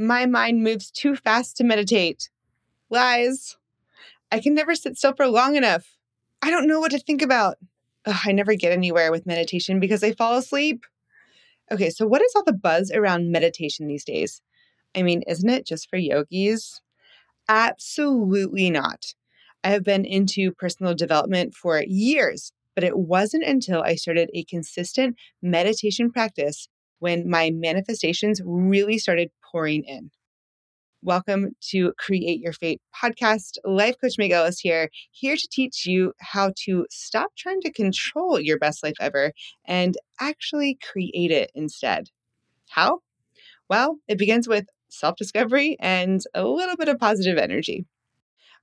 [0.00, 2.30] My mind moves too fast to meditate.
[2.88, 3.58] Lies.
[4.32, 5.98] I can never sit still for long enough.
[6.40, 7.58] I don't know what to think about.
[8.06, 10.86] Ugh, I never get anywhere with meditation because I fall asleep.
[11.70, 14.40] Okay, so what is all the buzz around meditation these days?
[14.96, 16.80] I mean, isn't it just for yogis?
[17.46, 19.14] Absolutely not.
[19.62, 24.44] I have been into personal development for years, but it wasn't until I started a
[24.44, 26.68] consistent meditation practice
[27.00, 30.10] when my manifestations really started pouring in.
[31.02, 33.56] Welcome to Create Your Fate podcast.
[33.64, 38.38] Life Coach Meg Ellis here, here to teach you how to stop trying to control
[38.38, 39.32] your best life ever
[39.66, 42.10] and actually create it instead.
[42.68, 43.00] How?
[43.68, 47.86] Well, it begins with self discovery and a little bit of positive energy.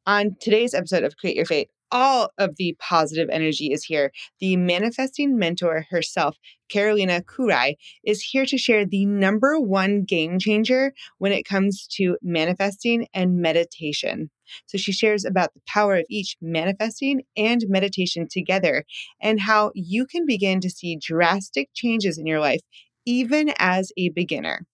[0.05, 4.11] On today's episode of Create Your Fate, all of the positive energy is here.
[4.39, 6.37] The manifesting mentor herself,
[6.69, 12.17] Karolina Kuraj, is here to share the number one game changer when it comes to
[12.21, 14.29] manifesting and meditation.
[14.65, 18.85] So she shares about the power of each manifesting and meditation together
[19.21, 22.61] and how you can begin to see drastic changes in your life,
[23.05, 24.65] even as a beginner.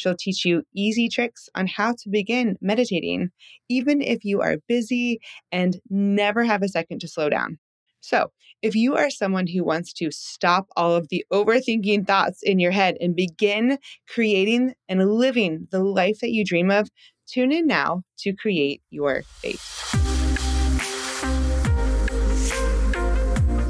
[0.00, 3.30] She'll teach you easy tricks on how to begin meditating,
[3.68, 5.20] even if you are busy
[5.52, 7.58] and never have a second to slow down.
[8.00, 12.58] So, if you are someone who wants to stop all of the overthinking thoughts in
[12.58, 13.76] your head and begin
[14.08, 16.88] creating and living the life that you dream of,
[17.26, 19.60] tune in now to create your fate.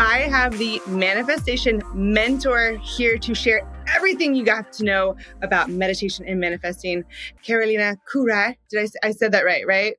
[0.01, 6.25] I have the manifestation mentor here to share everything you got to know about meditation
[6.27, 7.05] and manifesting.
[7.47, 8.57] Karolina Kuraj.
[8.71, 9.97] Did I, I said that right, right?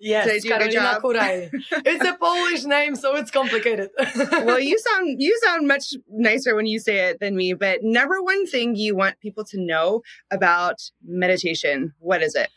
[0.00, 1.50] Yes, Karolina Kuraj.
[1.84, 3.90] it's a Polish name, so it's complicated.
[4.32, 7.52] well, you sound you sound much nicer when you say it than me.
[7.52, 12.48] But number one thing you want people to know about meditation, what is it?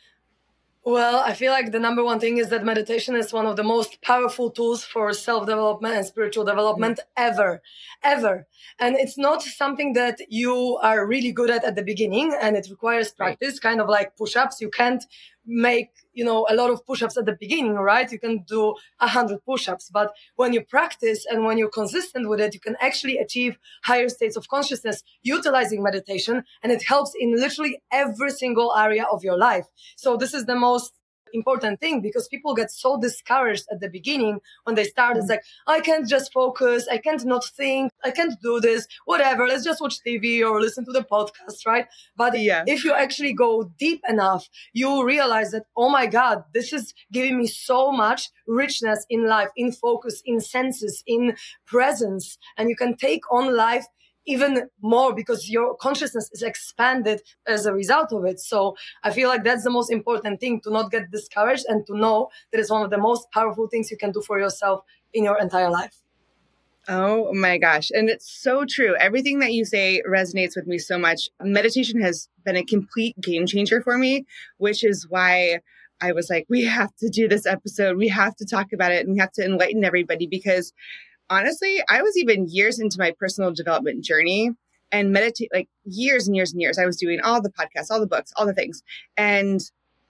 [0.86, 3.64] Well, I feel like the number one thing is that meditation is one of the
[3.64, 7.62] most powerful tools for self development and spiritual development ever,
[8.04, 8.48] ever.
[8.80, 12.68] And it's not something that you are really good at at the beginning and it
[12.70, 14.60] requires practice, kind of like push ups.
[14.60, 15.06] You can't
[15.46, 18.12] make you know a lot of push-ups at the beginning right?
[18.12, 22.40] You can do a hundred push-ups but when you practice and when you're consistent with
[22.40, 27.36] it you can actually achieve higher states of consciousness utilizing meditation and it helps in
[27.36, 29.68] literally every single area of your life.
[29.96, 30.94] So this is the most
[31.34, 35.18] important thing because people get so discouraged at the beginning when they start.
[35.18, 35.32] It's mm.
[35.32, 36.88] like, I can't just focus.
[36.92, 37.92] I can't not think.
[38.04, 38.88] I can't do this.
[39.06, 39.48] Whatever.
[39.48, 41.88] Let's just watch TV or listen to the podcast, right?
[42.16, 42.64] But yeah.
[42.68, 47.38] if you actually go deep enough, you realize that, oh my God, this is giving
[47.38, 52.38] me so much richness in life, in focus, in senses, in presence.
[52.58, 53.86] And you can take on life
[54.26, 58.40] even more because your consciousness is expanded as a result of it.
[58.40, 61.98] So I feel like that's the most important thing to not get discouraged and to
[61.98, 64.82] know that it's one of the most powerful things you can do for yourself
[65.14, 65.96] in your entire life.
[66.90, 67.92] Oh my gosh.
[67.92, 68.96] And it's so true.
[69.00, 71.30] Everything that you say resonates with me so much.
[71.42, 74.26] Meditation has been a complete game changer for me,
[74.58, 75.60] which is why
[76.02, 77.96] I was like, we have to do this episode.
[77.96, 80.74] We have to talk about it and we have to enlighten everybody because
[81.34, 84.52] honestly, I was even years into my personal development journey
[84.92, 86.78] and meditate like years and years and years.
[86.78, 88.84] I was doing all the podcasts, all the books, all the things.
[89.18, 89.60] And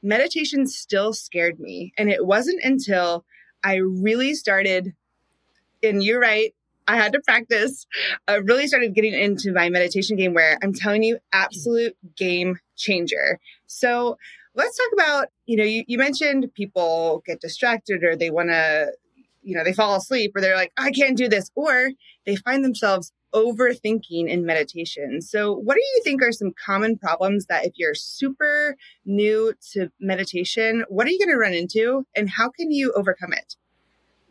[0.01, 1.93] meditation still scared me.
[1.97, 3.23] And it wasn't until
[3.63, 4.93] I really started,
[5.81, 6.53] and you're right,
[6.85, 7.87] I had to practice.
[8.27, 13.39] I really started getting into my meditation game where I'm telling you, absolute game changer.
[13.67, 14.17] So
[14.53, 18.91] let's talk about, you know, you, you mentioned people get distracted or they want to
[19.43, 21.91] you know, they fall asleep or they're like, I can't do this, or
[22.25, 25.21] they find themselves overthinking in meditation.
[25.21, 29.89] So, what do you think are some common problems that if you're super new to
[29.99, 33.55] meditation, what are you going to run into and how can you overcome it?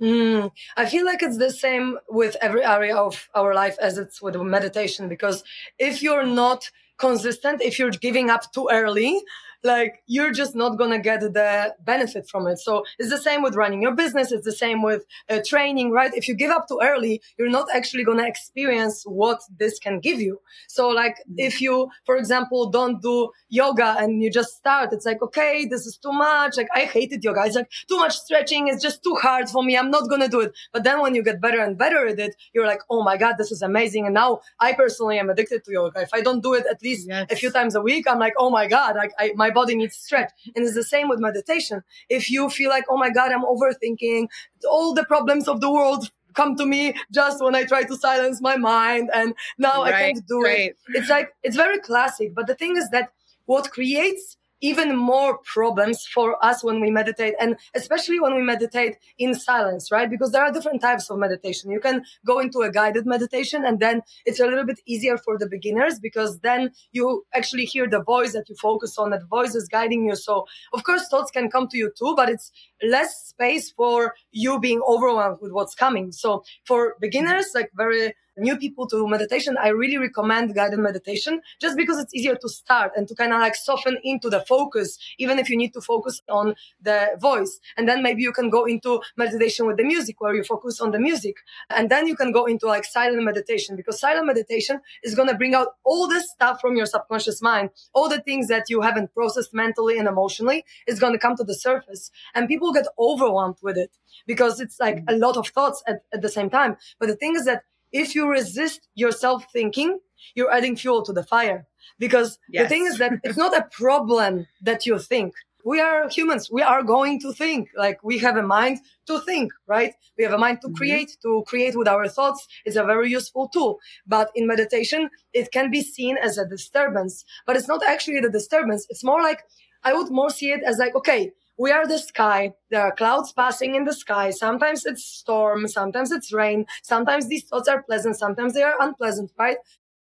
[0.01, 4.21] Mm, I feel like it's the same with every area of our life as it's
[4.21, 5.45] with meditation because
[5.79, 9.23] if you're not consistent, if you're giving up too early,
[9.65, 12.59] like you're just not gonna get the benefit from it.
[12.59, 14.33] So it's the same with running your business.
[14.33, 16.13] It's the same with uh, training, right?
[16.15, 20.21] If you give up too early, you're not actually gonna experience what this can give
[20.21, 20.41] you.
[20.69, 21.35] So like mm-hmm.
[21.39, 25.87] if you, for example, don't do yoga and you just start, it's like, okay, this
[25.87, 26.57] is too much.
[26.57, 27.43] Like I hated yoga.
[27.45, 28.69] It's like too much stretching.
[28.69, 29.77] It's just too hard for me.
[29.77, 30.53] I'm not gonna do it.
[30.73, 33.37] But then when you get better and better at it, you're like, oh my God,
[33.39, 34.07] this is amazing.
[34.07, 36.01] And now I personally am addicted to yoga.
[36.01, 37.27] If I don't do it at least yes.
[37.31, 39.97] a few times a week, I'm like, oh my God, like I, my body needs
[39.97, 40.33] stretch.
[40.57, 41.83] And it's the same with meditation.
[42.09, 44.29] If you feel like, oh my God, I'm overthinking
[44.69, 48.41] all the problems of the world come to me just when I try to silence
[48.41, 50.71] my mind and now right, I can't do right.
[50.71, 50.77] it.
[50.89, 52.35] It's like, it's very classic.
[52.35, 53.11] But the thing is that
[53.47, 58.97] what creates even more problems for us when we meditate and especially when we meditate
[59.19, 60.09] in silence, right?
[60.09, 61.71] Because there are different types of meditation.
[61.71, 65.37] You can go into a guided meditation and then it's a little bit easier for
[65.37, 69.55] the beginners because then you actually hear the voice that you focus on, that voice
[69.55, 70.17] is guiding you.
[70.17, 74.61] So of course thoughts can come to you too, but it's less space for you
[74.61, 76.13] being overwhelmed with what's coming.
[76.13, 81.77] So for beginners, like very new people to meditation, I really recommend guided meditation just
[81.77, 85.39] because it's easier to start and to kind of like soften into the focus, even
[85.39, 87.61] if you need to focus on the voice.
[87.77, 90.91] And then maybe you can go into meditation with the music where you focus on
[90.91, 91.37] the music.
[91.71, 95.35] And then you can go into like silent meditation because silent meditation is going to
[95.35, 99.13] bring out all the stuff from your subconscious mind, all the things that you haven't
[99.15, 102.11] processed mentally and emotionally is going to come to the surface.
[102.35, 103.91] And people get overwhelmed with it
[104.27, 106.77] because it's like a lot of thoughts at, at the same time.
[106.99, 110.01] But the thing is that if you resist yourself thinking,
[110.35, 111.67] you're adding fuel to the fire.
[111.99, 112.65] Because yes.
[112.65, 115.35] the thing is that it's not a problem that you think.
[115.65, 116.51] We are humans.
[116.51, 117.69] We are going to think.
[117.77, 119.95] Like we have a mind to think, right?
[120.19, 120.77] We have a mind to mm-hmm.
[120.77, 122.47] create, to create with our thoughts.
[122.65, 123.79] It's a very useful tool.
[124.07, 128.31] But in meditation, it can be seen as a disturbance, but it's not actually the
[128.31, 128.87] disturbance.
[128.91, 129.45] It's more like,
[129.85, 132.55] I would more see it as like, okay, we are the sky.
[132.71, 134.31] There are clouds passing in the sky.
[134.31, 135.69] Sometimes it's storm.
[135.69, 136.67] Sometimes it's rain.
[136.83, 138.19] Sometimes these thoughts are pleasant.
[138.19, 139.59] Sometimes they are unpleasant, right?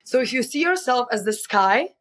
[0.05, 1.95] So if you see yourself as the sky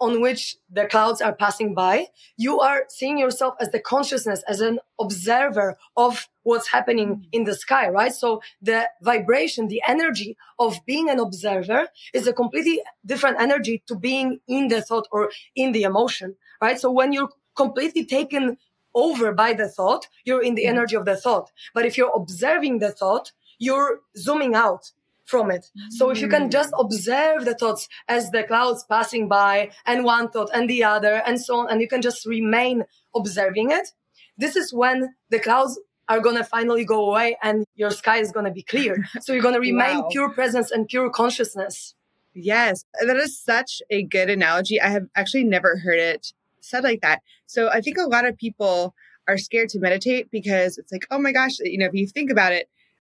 [0.00, 2.06] on which the clouds are passing by,
[2.36, 7.24] you are seeing yourself as the consciousness, as an observer of what's happening mm.
[7.30, 8.12] in the sky, right?
[8.12, 13.94] So the vibration, the energy of being an observer is a completely different energy to
[13.94, 16.80] being in the thought or in the emotion, right?
[16.80, 18.58] So when you're completely taken
[18.94, 21.50] over by the thought, you're in the energy of the thought.
[21.74, 24.92] But if you're observing the thought, you're zooming out
[25.24, 25.66] from it.
[25.90, 26.84] So if you can just mm.
[26.84, 31.40] observe the thoughts as the clouds passing by and one thought and the other and
[31.40, 32.84] so on, and you can just remain
[33.14, 33.88] observing it,
[34.36, 35.78] this is when the clouds
[36.08, 38.96] are going to finally go away and your sky is going to be clear.
[39.20, 40.08] So you're going to remain wow.
[40.10, 41.94] pure presence and pure consciousness.
[42.34, 44.80] Yes, that is such a good analogy.
[44.80, 47.20] I have actually never heard it said like that.
[47.46, 48.94] So I think a lot of people
[49.28, 52.30] are scared to meditate because it's like, oh my gosh, you know, if you think
[52.30, 52.68] about it,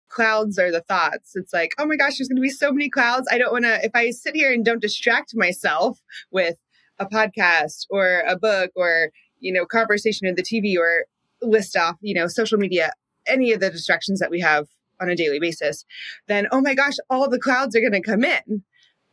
[0.08, 1.32] clouds are the thoughts.
[1.34, 3.28] It's like, oh my gosh, there's going to be so many clouds.
[3.30, 6.00] I don't want to, if I sit here and don't distract myself
[6.30, 6.56] with
[6.98, 11.06] a podcast or a book or, you know, conversation in the TV or
[11.42, 12.92] list off, you know, social media,
[13.26, 14.66] any of the distractions that we have
[15.00, 15.84] on a daily basis,
[16.26, 18.64] then, oh my gosh, all the clouds are going to come in.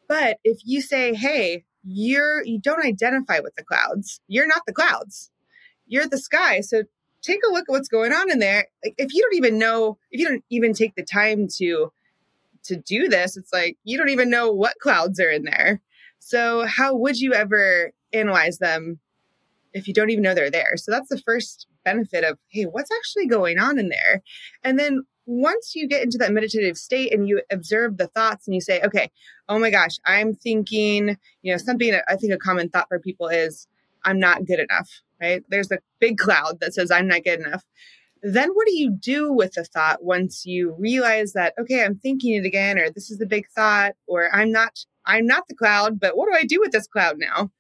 [0.08, 4.20] But if you say, hey, you're you don't identify with the clouds.
[4.28, 5.32] You're not the clouds.
[5.88, 6.62] You're the sky.
[6.62, 6.84] So
[7.22, 8.68] take a look at what's going on in there.
[8.84, 11.92] Like if you don't even know, if you don't even take the time to
[12.64, 15.82] to do this, it's like you don't even know what clouds are in there.
[16.20, 19.00] So how would you ever analyze them
[19.74, 20.78] if you don't even know they're there?
[20.78, 24.24] So that's the first benefit of, hey, what's actually going on in there?
[24.64, 28.54] And then once you get into that meditative state and you observe the thoughts and
[28.54, 29.10] you say, okay,
[29.50, 33.00] oh my gosh, I'm thinking, you know, something that I think a common thought for
[33.00, 33.68] people is,
[34.04, 34.90] I'm not good enough,
[35.20, 35.44] right?
[35.50, 37.64] There's a big cloud that says, I'm not good enough.
[38.22, 42.36] Then what do you do with the thought once you realize that, okay, I'm thinking
[42.36, 46.00] it again, or this is the big thought, or I'm not, I'm not the cloud,
[46.00, 47.52] but what do I do with this cloud now?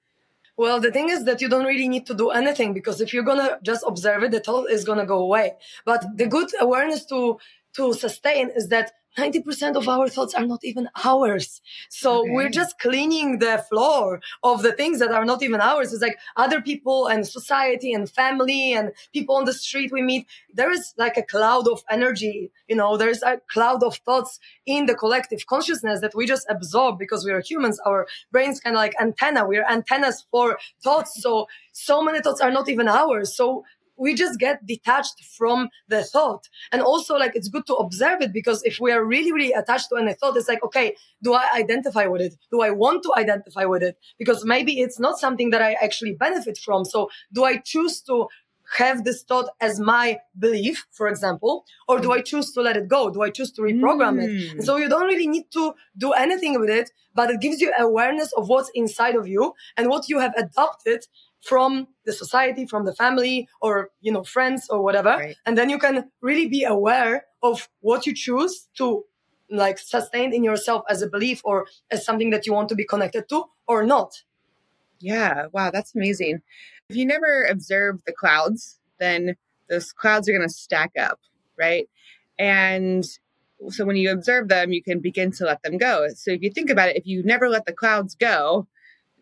[0.57, 3.23] Well, the thing is that you don't really need to do anything because if you're
[3.23, 5.57] gonna just observe it, the thought is gonna go away.
[5.85, 7.39] But the good awareness to
[7.73, 11.61] to sustain is that 90% of our thoughts are not even ours.
[11.89, 12.31] So okay.
[12.31, 15.93] we're just cleaning the floor of the things that are not even ours.
[15.93, 20.27] It's like other people and society and family and people on the street we meet.
[20.53, 24.85] There is like a cloud of energy, you know, there's a cloud of thoughts in
[24.85, 27.79] the collective consciousness that we just absorb because we are humans.
[27.85, 29.47] Our brains kind of like antenna.
[29.47, 31.21] We're antennas for thoughts.
[31.21, 33.35] So, so many thoughts are not even ours.
[33.35, 33.63] So
[33.97, 36.47] we just get detached from the thought.
[36.71, 39.89] And also, like, it's good to observe it because if we are really, really attached
[39.89, 42.35] to any thought, it's like, okay, do I identify with it?
[42.51, 43.97] Do I want to identify with it?
[44.17, 46.85] Because maybe it's not something that I actually benefit from.
[46.85, 48.27] So do I choose to
[48.77, 52.87] have this thought as my belief, for example, or do I choose to let it
[52.87, 53.09] go?
[53.09, 54.23] Do I choose to reprogram mm.
[54.23, 54.51] it?
[54.53, 57.71] And so you don't really need to do anything with it, but it gives you
[57.77, 61.05] awareness of what's inside of you and what you have adopted
[61.45, 65.11] from the society, from the family, or you know, friends or whatever.
[65.11, 65.35] Right.
[65.45, 69.05] And then you can really be aware of what you choose to
[69.49, 72.85] like sustain in yourself as a belief or as something that you want to be
[72.85, 74.23] connected to or not.
[74.99, 76.41] Yeah, wow, that's amazing.
[76.89, 79.35] If you never observe the clouds, then
[79.69, 81.19] those clouds are going to stack up,
[81.57, 81.87] right?
[82.39, 83.05] And
[83.69, 86.07] so when you observe them, you can begin to let them go.
[86.15, 88.67] So if you think about it, if you never let the clouds go,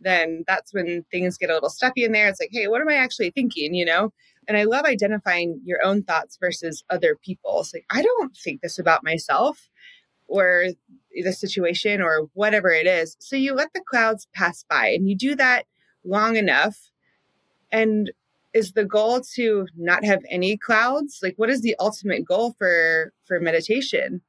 [0.03, 2.27] then that's when things get a little stuffy in there.
[2.27, 3.73] It's like, hey, what am I actually thinking?
[3.73, 4.13] You know?
[4.47, 7.73] And I love identifying your own thoughts versus other people's.
[7.73, 9.69] Like, I don't think this about myself
[10.27, 10.67] or
[11.13, 13.15] the situation or whatever it is.
[13.19, 15.65] So you let the clouds pass by and you do that
[16.03, 16.91] long enough.
[17.71, 18.11] And
[18.53, 21.19] is the goal to not have any clouds?
[21.23, 24.21] Like what is the ultimate goal for for meditation?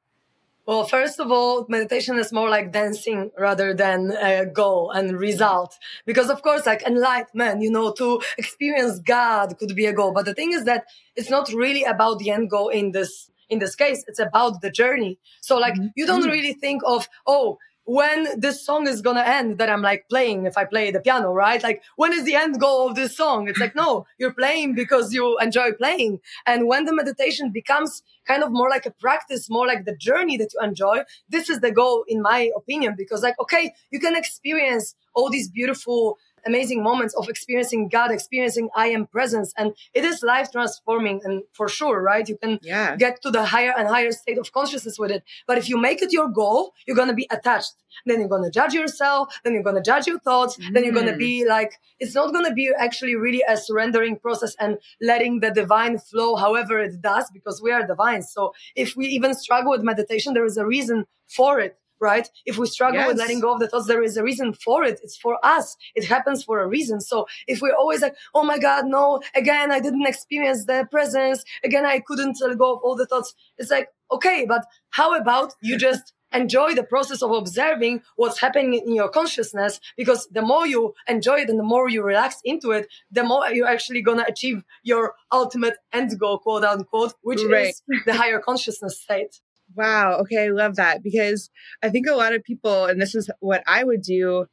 [0.65, 5.77] Well, first of all, meditation is more like dancing rather than a goal and result.
[6.07, 10.11] Because of course, like enlightenment, you know, to experience God could be a goal.
[10.11, 13.59] But the thing is that it's not really about the end goal in this, in
[13.59, 14.03] this case.
[14.07, 15.19] It's about the journey.
[15.39, 15.87] So like, mm-hmm.
[15.95, 16.31] you don't mm-hmm.
[16.31, 20.57] really think of, oh, when this song is gonna end that I'm like playing if
[20.57, 21.61] I play the piano, right?
[21.61, 23.47] Like when is the end goal of this song?
[23.47, 26.19] It's like, no, you're playing because you enjoy playing.
[26.45, 30.35] And when the meditation becomes kind of more like a practice, more like the journey
[30.37, 34.15] that you enjoy, this is the goal in my opinion, because like, okay, you can
[34.15, 39.53] experience all these beautiful amazing moments of experiencing God, experiencing I am presence.
[39.57, 42.27] And it is life transforming and for sure, right?
[42.27, 42.95] You can yeah.
[42.95, 45.23] get to the higher and higher state of consciousness with it.
[45.47, 47.73] But if you make it your goal, you're going to be attached.
[48.05, 49.33] Then you're going to judge yourself.
[49.43, 50.57] Then you're going to judge your thoughts.
[50.57, 50.73] Mm.
[50.73, 54.17] Then you're going to be like, it's not going to be actually really a surrendering
[54.17, 58.21] process and letting the divine flow however it does because we are divine.
[58.21, 62.27] So if we even struggle with meditation, there is a reason for it right?
[62.45, 63.07] If we struggle yes.
[63.07, 64.99] with letting go of the thoughts, there is a reason for it.
[65.03, 65.75] It's for us.
[65.95, 67.01] It happens for a reason.
[67.01, 71.43] So if we're always like, oh my God, no, again, I didn't experience the presence.
[71.63, 73.33] Again, I couldn't let go of all the thoughts.
[73.57, 78.73] It's like, okay, but how about you just enjoy the process of observing what's happening
[78.73, 82.71] in your consciousness because the more you enjoy it and the more you relax into
[82.71, 87.41] it, the more you're actually going to achieve your ultimate end goal, quote unquote, which
[87.43, 87.67] right.
[87.67, 89.39] is the higher consciousness state.
[89.75, 90.19] Wow.
[90.21, 90.45] Okay.
[90.45, 91.49] I love that because
[91.83, 94.47] I think a lot of people, and this is what I would do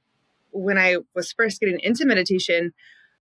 [0.50, 2.72] when I was first getting into meditation,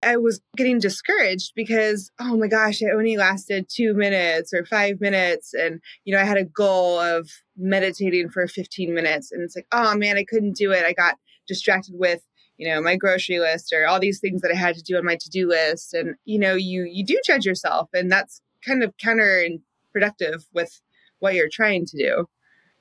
[0.03, 4.99] I was getting discouraged because, oh my gosh, it only lasted two minutes or five
[4.99, 5.53] minutes.
[5.53, 9.31] And, you know, I had a goal of meditating for 15 minutes.
[9.31, 10.85] And it's like, oh man, I couldn't do it.
[10.85, 11.17] I got
[11.47, 12.21] distracted with,
[12.57, 15.05] you know, my grocery list or all these things that I had to do on
[15.05, 15.93] my to do list.
[15.93, 17.89] And, you know, you, you do judge yourself.
[17.93, 20.81] And that's kind of counterproductive with
[21.21, 22.27] what you're trying to do.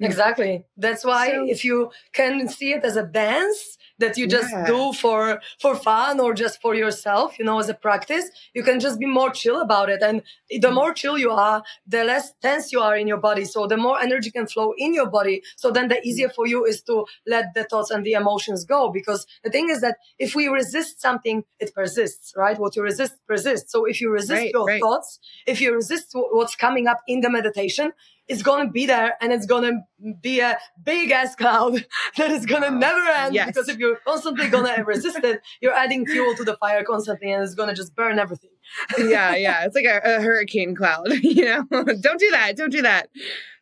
[0.00, 0.64] Exactly.
[0.76, 4.66] That's why so, if you can see it as a dance that you just yeah.
[4.66, 8.80] do for for fun or just for yourself, you know, as a practice, you can
[8.80, 10.02] just be more chill about it.
[10.02, 10.74] And the mm.
[10.74, 13.44] more chill you are, the less tense you are in your body.
[13.44, 15.42] So the more energy can flow in your body.
[15.56, 18.90] So then the easier for you is to let the thoughts and the emotions go.
[18.90, 22.58] Because the thing is that if we resist something, it persists, right?
[22.58, 23.70] What you resist persists.
[23.70, 24.80] So if you resist right, your right.
[24.80, 27.92] thoughts, if you resist what's coming up in the meditation,
[28.30, 31.84] it's going to be there and it's going to be a big ass cloud
[32.16, 33.48] that is going to never end yes.
[33.48, 37.32] because if you're constantly going to resist it, you're adding fuel to the fire constantly
[37.32, 38.50] and it's going to just burn everything.
[38.98, 39.64] yeah, yeah.
[39.64, 41.64] It's like a, a hurricane cloud, you know?
[41.70, 42.56] don't do that.
[42.56, 43.08] Don't do that.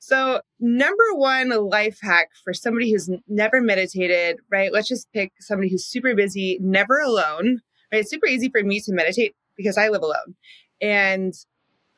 [0.01, 4.71] So, number one life hack for somebody who's never meditated, right?
[4.71, 8.03] Let's just pick somebody who's super busy, never alone, right?
[8.03, 10.37] It's super easy for me to meditate because I live alone.
[10.81, 11.33] And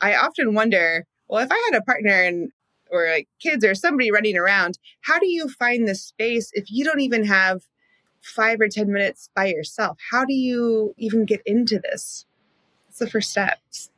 [0.01, 2.53] I often wonder, well, if I had a partner and
[2.91, 6.85] or like kids or somebody running around, how do you find the space if you
[6.85, 7.63] don't even have
[8.21, 9.99] five or 10 minutes by yourself?
[10.11, 12.27] How do you even get into this?
[12.87, 13.91] What's the first steps?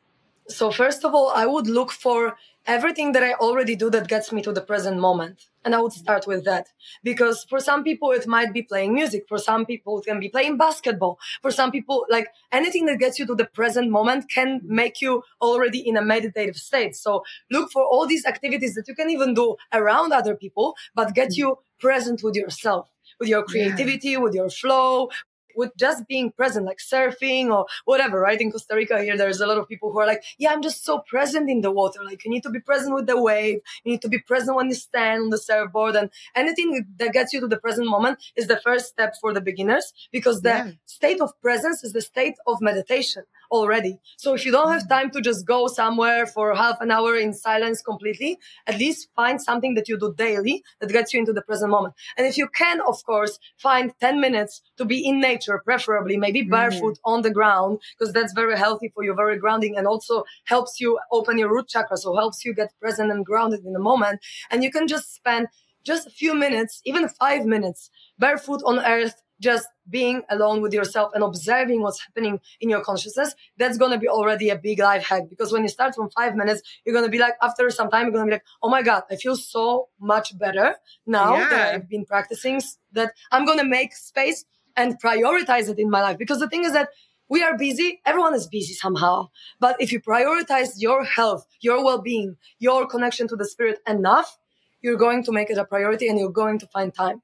[0.49, 4.33] So, first of all, I would look for everything that I already do that gets
[4.33, 5.47] me to the present moment.
[5.65, 6.69] And I would start with that
[7.05, 9.25] because for some people, it might be playing music.
[9.29, 11.19] For some people, it can be playing basketball.
[11.41, 15.23] For some people, like anything that gets you to the present moment can make you
[15.41, 16.97] already in a meditative state.
[16.97, 21.15] So look for all these activities that you can even do around other people, but
[21.15, 21.37] get mm.
[21.37, 22.89] you present with yourself
[23.21, 24.19] with your creativity, yeah.
[24.19, 25.09] with your flow,
[25.57, 28.41] with just being present, like surfing or whatever, right?
[28.41, 30.85] In Costa Rica here, there's a lot of people who are like, yeah, I'm just
[30.85, 32.01] so present in the water.
[32.05, 33.61] Like you need to be present with the wave.
[33.85, 37.33] You need to be present when you stand on the surfboard and anything that gets
[37.33, 40.71] you to the present moment is the first step for the beginners because the yeah.
[40.87, 43.99] state of presence is the state of meditation already.
[44.17, 47.35] So if you don't have time to just go somewhere for half an hour in
[47.35, 51.43] silence completely, at least find something that you do daily that gets you into the
[51.43, 51.95] present moment.
[52.17, 56.41] And if you can, of course, find 10 minutes to be in nature, preferably maybe
[56.41, 56.51] mm-hmm.
[56.51, 57.13] barefoot mm.
[57.13, 60.99] on the ground, because that's very healthy for you, very grounding and also helps you
[61.13, 61.97] open your root chakra.
[61.97, 64.21] So helps you get present and grounded in the moment.
[64.51, 65.49] And you can just spend
[65.85, 71.11] just a few minutes, even five minutes barefoot on earth, just being alone with yourself
[71.15, 75.05] and observing what's happening in your consciousness, that's going to be already a big life
[75.05, 75.25] hack.
[75.29, 78.05] Because when you start from five minutes, you're going to be like, after some time,
[78.05, 81.49] you're going to be like, oh my God, I feel so much better now yeah.
[81.49, 82.63] that I've been practicing
[82.93, 84.45] that I'm going to make space
[84.77, 86.19] and prioritize it in my life.
[86.19, 86.91] Because the thing is that
[87.29, 88.01] we are busy.
[88.05, 89.31] Everyone is busy somehow.
[89.59, 94.39] But if you prioritize your health, your well-being, your connection to the spirit enough,
[94.83, 97.23] you're going to make it a priority and you're going to find time.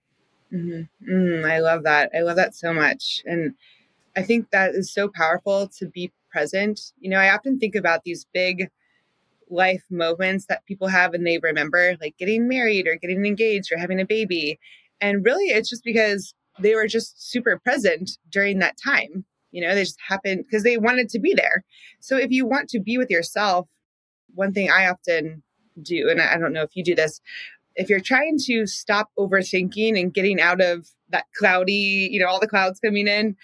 [0.53, 1.12] Mm-hmm.
[1.12, 2.11] Mm, I love that.
[2.17, 3.23] I love that so much.
[3.27, 3.55] And
[4.17, 6.93] I think that is so powerful to be present.
[7.00, 8.71] You know, I often think about these big
[9.50, 13.79] life moments that people have and they remember, like getting married or getting engaged or
[13.79, 14.59] having a baby.
[15.00, 19.25] And really, it's just because they were just super present during that time.
[19.53, 21.65] You know, they just happened because they wanted to be there.
[22.00, 23.67] So if you want to be with yourself,
[24.35, 25.43] one thing I often
[25.82, 27.20] do, and I don't know if you do this,
[27.76, 32.40] if you're trying to stop overthinking and getting out of that cloudy, you know, all
[32.40, 33.37] the clouds coming in,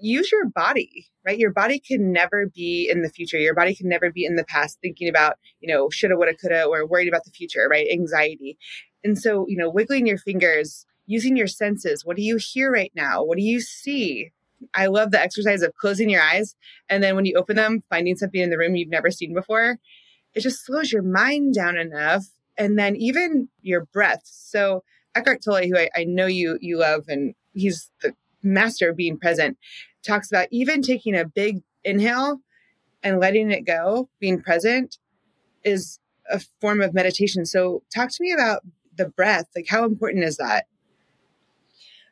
[0.00, 1.38] use your body, right?
[1.38, 3.38] Your body can never be in the future.
[3.38, 6.64] Your body can never be in the past thinking about, you know, shoulda, woulda, coulda,
[6.64, 7.86] or worried about the future, right?
[7.90, 8.58] Anxiety.
[9.04, 12.04] And so, you know, wiggling your fingers, using your senses.
[12.04, 13.22] What do you hear right now?
[13.22, 14.32] What do you see?
[14.74, 16.56] I love the exercise of closing your eyes
[16.88, 19.78] and then when you open them, finding something in the room you've never seen before.
[20.34, 22.26] It just slows your mind down enough.
[22.58, 24.22] And then even your breath.
[24.24, 24.84] So
[25.14, 29.18] Eckhart Tolle, who I, I know you you love, and he's the master of being
[29.18, 29.56] present,
[30.06, 32.40] talks about even taking a big inhale
[33.02, 34.98] and letting it go, being present,
[35.64, 35.98] is
[36.30, 37.44] a form of meditation.
[37.46, 38.62] So talk to me about
[38.96, 39.48] the breath.
[39.56, 40.66] Like how important is that?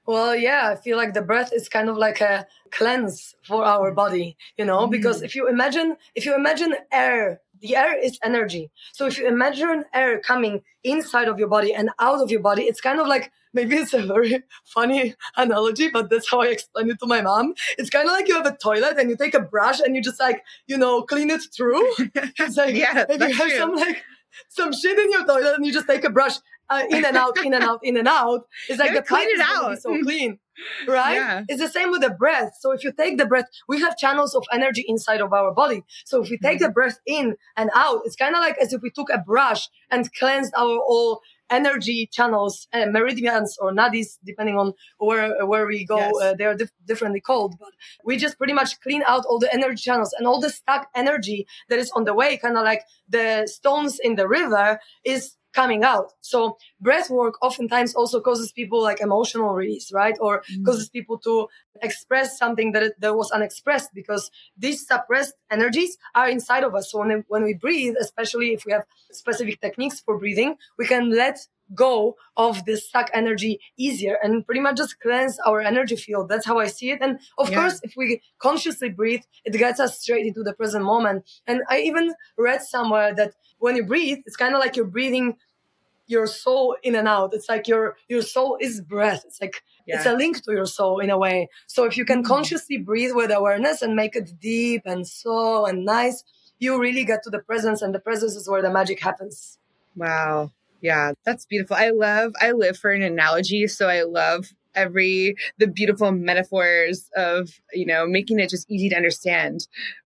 [0.06, 3.92] Well, yeah, I feel like the breath is kind of like a cleanse for our
[3.92, 4.90] body, you know, mm.
[4.90, 8.70] because if you imagine, if you imagine air, the air is energy.
[8.92, 12.62] So if you imagine air coming inside of your body and out of your body,
[12.62, 16.90] it's kind of like, maybe it's a very funny analogy, but that's how I explain
[16.90, 17.54] it to my mom.
[17.78, 20.02] It's kind of like you have a toilet and you take a brush and you
[20.02, 21.86] just like, you know, clean it through.
[22.14, 23.58] It's like, yeah, if you have true.
[23.58, 24.02] some like,
[24.48, 26.36] some shit in your toilet and you just take a brush
[26.70, 28.46] uh, in and out, in and out, in and out.
[28.68, 29.78] It's like the clean it out.
[29.80, 30.38] so clean,
[30.86, 31.14] right?
[31.14, 31.44] Yeah.
[31.48, 32.52] It's the same with the breath.
[32.60, 35.82] So if you take the breath, we have channels of energy inside of our body.
[36.04, 36.66] So if we take mm-hmm.
[36.66, 39.68] the breath in and out, it's kind of like as if we took a brush
[39.90, 45.84] and cleansed our all energy channels, uh, meridians or nadis, depending on where where we
[45.84, 45.98] go.
[45.98, 46.12] Yes.
[46.22, 47.72] Uh, they are dif- differently called, but
[48.04, 51.46] we just pretty much clean out all the energy channels and all the stuck energy
[51.68, 55.82] that is on the way, kind of like the stones in the river, is coming
[55.84, 56.12] out.
[56.20, 60.16] So breath work oftentimes also causes people like emotional release, right?
[60.20, 60.64] Or mm.
[60.64, 61.48] causes people to
[61.82, 66.90] express something that, that was unexpressed because these suppressed energies are inside of us.
[66.90, 71.10] So when, when we breathe, especially if we have specific techniques for breathing, we can
[71.10, 71.38] let
[71.74, 76.28] go of this stuck energy easier and pretty much just cleanse our energy field.
[76.28, 77.00] That's how I see it.
[77.00, 77.60] And of yeah.
[77.60, 81.24] course, if we consciously breathe, it gets us straight into the present moment.
[81.46, 85.36] And I even read somewhere that when you breathe, it's kind of like you're breathing
[86.06, 87.32] your soul in and out.
[87.34, 89.22] It's like your your soul is breath.
[89.24, 89.96] It's like yeah.
[89.96, 91.48] it's a link to your soul in a way.
[91.68, 92.32] So if you can mm-hmm.
[92.32, 96.24] consciously breathe with awareness and make it deep and slow and nice,
[96.58, 99.58] you really get to the presence, and the presence is where the magic happens.
[99.94, 100.50] Wow.
[100.80, 101.76] Yeah, that's beautiful.
[101.76, 107.50] I love I live for an analogy, so I love every the beautiful metaphors of
[107.72, 109.66] you know making it just easy to understand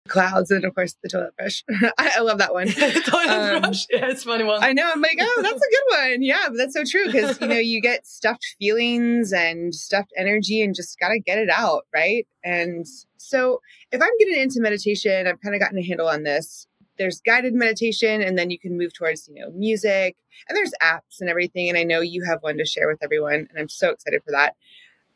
[0.08, 1.64] clouds and of course the toilet brush.
[1.98, 2.68] I, I, love that one.
[3.06, 3.86] toilet um, brush.
[3.90, 4.62] Yeah, it's funny one.
[4.62, 4.90] I know.
[4.92, 6.22] I'm like, oh, that's a good one.
[6.22, 10.62] Yeah, but that's so true because you know you get stuffed feelings and stuffed energy
[10.62, 12.26] and just gotta get it out, right?
[12.44, 13.60] And so
[13.92, 16.66] if I'm getting into meditation, I've kind of gotten a handle on this.
[17.00, 20.16] There's guided meditation, and then you can move towards you know music,
[20.48, 21.70] and there's apps and everything.
[21.70, 24.32] And I know you have one to share with everyone, and I'm so excited for
[24.32, 24.54] that.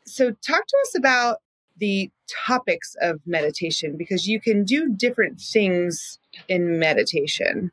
[0.06, 1.42] So talk to us about
[1.76, 2.10] the
[2.46, 6.18] topics of meditation because you can do different things
[6.48, 7.70] in meditation.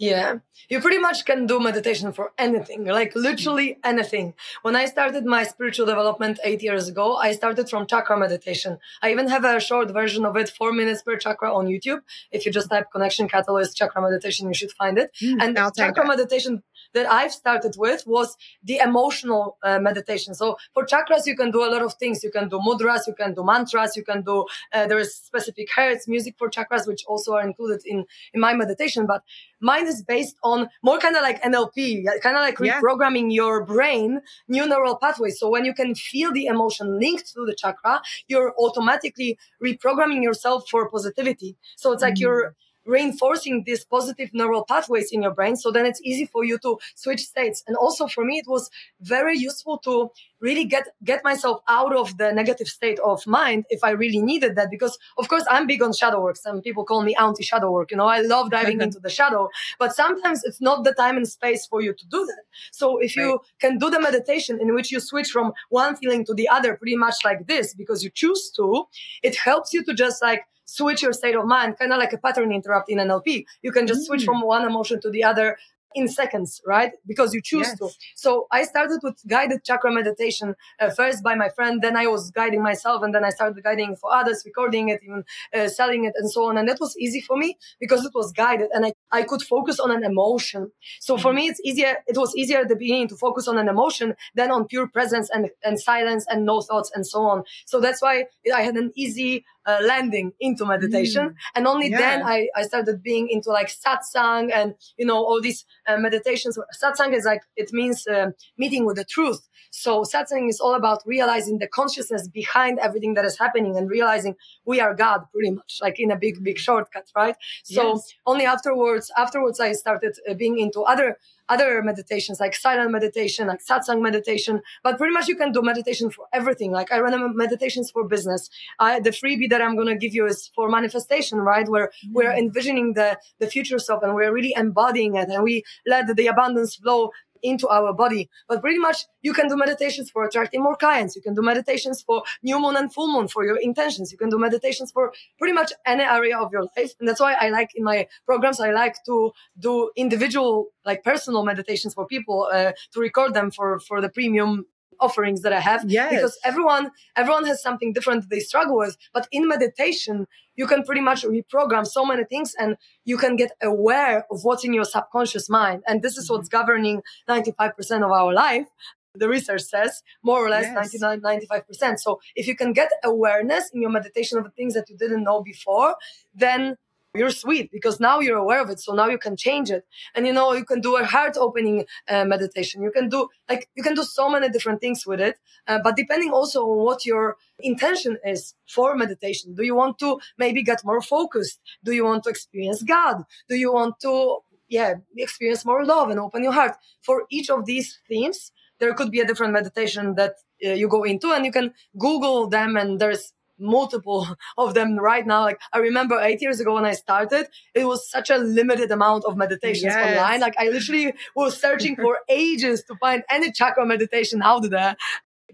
[0.00, 0.38] Yeah,
[0.70, 4.32] you pretty much can do meditation for anything, like literally anything.
[4.62, 8.78] When I started my spiritual development eight years ago, I started from chakra meditation.
[9.02, 12.00] I even have a short version of it, four minutes per chakra on YouTube.
[12.32, 15.10] If you just type connection catalyst chakra meditation, you should find it.
[15.22, 16.62] Mm, and chakra meditation
[16.94, 20.34] that I've started with was the emotional uh, meditation.
[20.34, 22.22] So for chakras, you can do a lot of things.
[22.22, 25.68] You can do mudras, you can do mantras, you can do, uh, there is specific
[25.74, 29.06] hertz music for chakras, which also are included in, in my meditation.
[29.06, 29.22] But
[29.60, 32.80] mine is based on more kind of like NLP, kind of like yeah.
[32.80, 35.38] reprogramming your brain, new neural pathways.
[35.38, 40.68] So when you can feel the emotion linked to the chakra, you're automatically reprogramming yourself
[40.70, 41.56] for positivity.
[41.76, 42.20] So it's like mm.
[42.20, 42.54] you're
[42.90, 45.56] reinforcing these positive neural pathways in your brain.
[45.56, 47.62] So then it's easy for you to switch states.
[47.66, 52.16] And also for me, it was very useful to really get get myself out of
[52.16, 54.70] the negative state of mind if I really needed that.
[54.70, 56.36] Because of course I'm big on shadow work.
[56.36, 57.90] Some people call me anti shadow work.
[57.90, 59.48] You know, I love diving into the shadow,
[59.78, 62.42] but sometimes it's not the time and space for you to do that.
[62.72, 66.34] So if you can do the meditation in which you switch from one feeling to
[66.34, 68.84] the other, pretty much like this, because you choose to,
[69.22, 72.18] it helps you to just like switch your state of mind, kind of like a
[72.18, 73.44] pattern interrupt in NLP.
[73.62, 74.26] You can just switch mm.
[74.26, 75.56] from one emotion to the other
[75.94, 76.92] in seconds, right?
[77.06, 77.78] Because you choose yes.
[77.78, 77.88] to.
[78.14, 81.82] So I started with guided chakra meditation uh, first by my friend.
[81.82, 85.24] Then I was guiding myself, and then I started guiding for others, recording it, even
[85.54, 86.56] uh, selling it, and so on.
[86.56, 89.80] And that was easy for me because it was guided, and I I could focus
[89.80, 90.70] on an emotion.
[91.00, 91.36] So for mm-hmm.
[91.36, 91.96] me, it's easier.
[92.06, 95.28] It was easier at the beginning to focus on an emotion than on pure presence
[95.30, 97.44] and and silence and no thoughts and so on.
[97.66, 101.30] So that's why I had an easy uh, landing into meditation.
[101.30, 101.34] Mm.
[101.54, 101.98] And only yeah.
[101.98, 106.58] then I, I started being into like satsang and, you know, all these uh, meditations.
[106.82, 109.48] Satsang is like, it means uh, meeting with the truth.
[109.70, 114.34] So satsang is all about realizing the consciousness behind everything that is happening and realizing
[114.64, 117.36] we are God pretty much like in a big, big shortcut, right?
[117.64, 118.14] So yes.
[118.26, 121.18] only afterwards, afterwards I started uh, being into other
[121.50, 124.62] other meditations like silent meditation, like satsang meditation.
[124.82, 126.70] But pretty much you can do meditation for everything.
[126.70, 128.48] Like I run meditations for business.
[128.78, 131.68] I, the freebie that I'm going to give you is for manifestation, right?
[131.68, 132.12] Where mm-hmm.
[132.14, 136.26] we're envisioning the, the future self and we're really embodying it and we let the
[136.28, 137.10] abundance flow
[137.42, 138.28] into our body.
[138.48, 141.16] But pretty much you can do meditations for attracting more clients.
[141.16, 144.12] You can do meditations for new moon and full moon for your intentions.
[144.12, 146.92] You can do meditations for pretty much any area of your life.
[146.98, 151.44] And that's why I like in my programs, I like to do individual, like personal
[151.44, 154.66] meditations for people, uh, to record them for, for the premium
[155.00, 155.84] offerings that I have.
[155.86, 156.14] Yes.
[156.14, 158.96] Because everyone, everyone has something different they struggle with.
[159.12, 163.52] But in meditation, you can pretty much reprogram so many things and you can get
[163.62, 165.82] aware of what's in your subconscious mind.
[165.86, 166.58] And this is what's mm-hmm.
[166.58, 168.66] governing 95% of our life.
[169.14, 171.00] The research says more or less yes.
[171.00, 171.98] 99, 95%.
[171.98, 175.24] So if you can get awareness in your meditation of the things that you didn't
[175.24, 175.96] know before,
[176.32, 176.76] then
[177.14, 178.78] you're sweet because now you're aware of it.
[178.78, 179.84] So now you can change it.
[180.14, 182.82] And you know, you can do a heart opening uh, meditation.
[182.82, 185.36] You can do like, you can do so many different things with it.
[185.66, 189.54] Uh, but depending also on what your intention is for meditation.
[189.54, 191.60] Do you want to maybe get more focused?
[191.84, 193.24] Do you want to experience God?
[193.48, 196.76] Do you want to, yeah, experience more love and open your heart?
[197.02, 201.02] For each of these themes, there could be a different meditation that uh, you go
[201.02, 204.26] into and you can Google them and there's multiple
[204.58, 205.42] of them right now.
[205.42, 209.24] Like I remember eight years ago when I started, it was such a limited amount
[209.24, 210.18] of meditations yes.
[210.18, 210.40] online.
[210.40, 214.96] Like I literally was searching for ages to find any chakra meditation out there.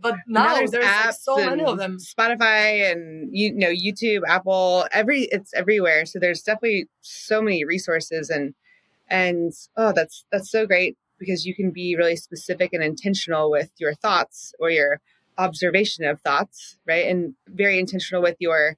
[0.00, 1.98] But now, now there's, there's like so many of them.
[1.98, 6.04] Spotify and you know YouTube, Apple, every it's everywhere.
[6.06, 8.54] So there's definitely so many resources and
[9.08, 13.70] and oh that's that's so great because you can be really specific and intentional with
[13.78, 15.00] your thoughts or your
[15.38, 17.06] observation of thoughts, right?
[17.06, 18.76] And very intentional with your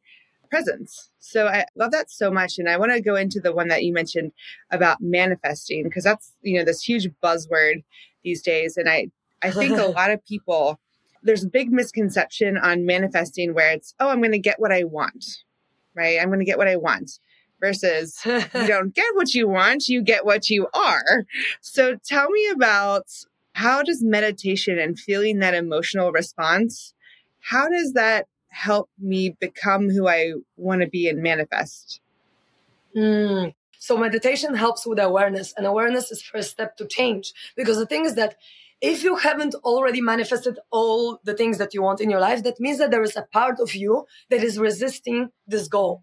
[0.51, 1.11] presence.
[1.19, 2.59] So I love that so much.
[2.59, 4.33] And I want to go into the one that you mentioned
[4.71, 7.85] about manifesting, because that's, you know, this huge buzzword
[8.25, 8.77] these days.
[8.77, 9.11] And I,
[9.43, 10.79] I think a lot of people,
[11.23, 14.85] there's a big misconception on manifesting where it's, oh, I'm going to get what I
[14.85, 15.25] want,
[15.95, 16.19] right?
[16.21, 17.19] I'm going to get what I want
[17.61, 21.27] versus you don't get what you want, you get what you are.
[21.61, 23.07] So tell me about
[23.59, 26.95] how does meditation and feeling that emotional response
[27.41, 32.01] how does that help me become who i want to be and manifest
[32.97, 33.53] mm.
[33.79, 38.05] so meditation helps with awareness and awareness is first step to change because the thing
[38.05, 38.37] is that
[38.81, 42.61] if you haven't already manifested all the things that you want in your life that
[42.61, 46.03] means that there is a part of you that is resisting this goal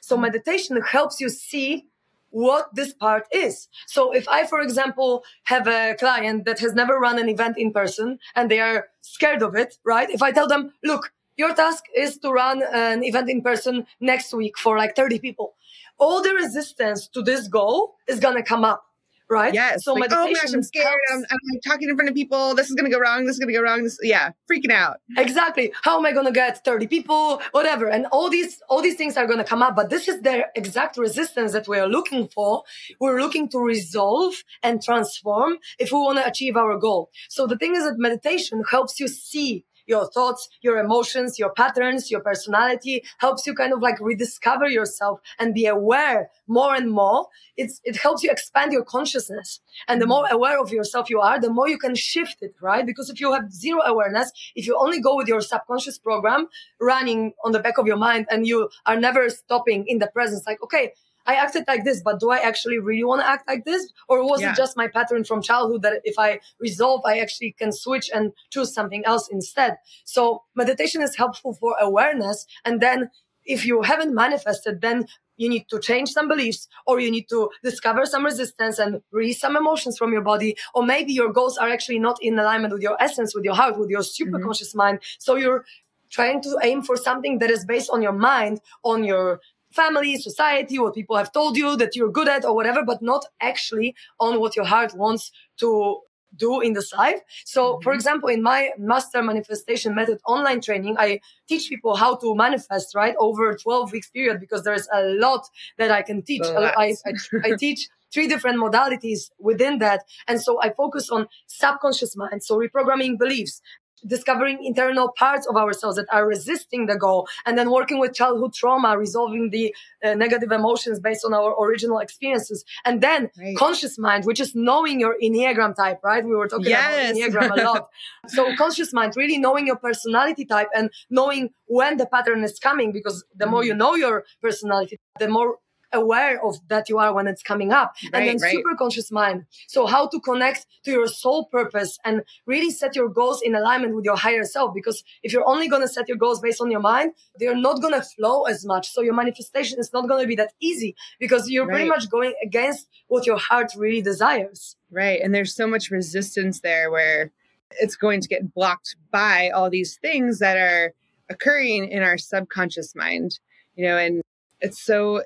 [0.00, 0.22] so mm.
[0.22, 1.86] meditation helps you see
[2.32, 3.68] what this part is.
[3.86, 7.72] So if I, for example, have a client that has never run an event in
[7.72, 10.10] person and they are scared of it, right?
[10.10, 14.34] If I tell them, look, your task is to run an event in person next
[14.34, 15.54] week for like 30 people.
[15.98, 18.84] All the resistance to this goal is going to come up
[19.32, 19.54] right?
[19.54, 19.84] Yes.
[19.84, 20.86] So like, oh my gosh, I'm scared.
[21.10, 22.54] I'm, I'm, talking in front of people.
[22.54, 23.24] This is going to go wrong.
[23.24, 23.82] This is going to go wrong.
[23.82, 24.98] This, yeah, freaking out.
[25.16, 25.72] Exactly.
[25.82, 27.40] How am I going to get 30 people?
[27.52, 27.88] Whatever.
[27.88, 29.74] And all these, all these things are going to come up.
[29.74, 32.62] But this is the exact resistance that we are looking for.
[33.00, 37.10] We're looking to resolve and transform if we want to achieve our goal.
[37.28, 42.10] So the thing is that meditation helps you see your thoughts, your emotions, your patterns,
[42.10, 47.26] your personality, helps you kind of like rediscover yourself and be aware more and more.
[47.56, 49.60] It's, it helps you expand your consciousness.
[49.88, 52.84] And the more aware of yourself you are, the more you can shift it, right?
[52.84, 56.48] Because if you have zero awareness, if you only go with your subconscious program
[56.80, 60.44] running on the back of your mind and you are never stopping in the presence,
[60.46, 60.92] like, okay,
[61.26, 63.92] I acted like this, but do I actually really want to act like this?
[64.08, 64.50] Or was Yeah.
[64.50, 68.32] it just my pattern from childhood that if I resolve, I actually can switch and
[68.50, 69.76] choose something else instead?
[70.04, 72.46] So meditation is helpful for awareness.
[72.64, 73.10] And then
[73.44, 75.06] if you haven't manifested, then
[75.36, 79.40] you need to change some beliefs or you need to discover some resistance and release
[79.40, 80.56] some emotions from your body.
[80.74, 83.78] Or maybe your goals are actually not in alignment with your essence, with your heart,
[83.78, 84.44] with your super Mhm.
[84.44, 85.00] conscious mind.
[85.18, 85.64] So you're
[86.10, 89.40] trying to aim for something that is based on your mind, on your
[89.72, 93.24] family, society, what people have told you that you're good at or whatever, but not
[93.40, 96.00] actually on what your heart wants to
[96.34, 97.20] do in this life.
[97.44, 97.96] So, for Mhm.
[97.96, 103.14] example, in my master manifestation method online training, I teach people how to manifest, right,
[103.18, 106.46] over a 12 weeks period because there's a lot that I can teach.
[106.56, 106.96] I, I,
[107.44, 110.04] I teach three different modalities within that.
[110.28, 112.42] And so I focus on subconscious mind.
[112.42, 113.60] So reprogramming beliefs,
[114.06, 118.52] discovering internal parts of ourselves that are resisting the goal and then working with childhood
[118.54, 123.56] trauma resolving the uh, negative emotions based on our original experiences and then Right.
[123.56, 126.82] conscious mind which is knowing your enneagram type right we were talking Yes.
[126.82, 127.88] about enneagram a lot
[128.28, 132.92] so conscious mind really knowing your personality type and knowing when the pattern is coming
[132.92, 133.66] because the more Mm.
[133.66, 135.58] you know your personality the more
[135.92, 137.94] aware of that you are when it's coming up.
[138.12, 138.52] And then right.
[138.52, 139.46] super conscious mind.
[139.68, 143.94] So how to connect to your soul purpose and really set your goals in alignment
[143.94, 144.74] with your higher self.
[144.74, 147.80] Because if you're only going to set your goals based on your mind they're not
[147.80, 148.90] going to flow as much.
[148.90, 152.34] So your manifestation is not going to be that easy because you're pretty much going
[152.42, 154.76] against what your heart really desires.
[154.90, 155.20] Right.
[155.20, 157.32] And there's so much resistance there where
[157.80, 160.92] it's going to get blocked by all these things that are
[161.30, 163.38] occurring in our subconscious mind,
[163.74, 164.22] you know, and
[164.60, 165.22] it's so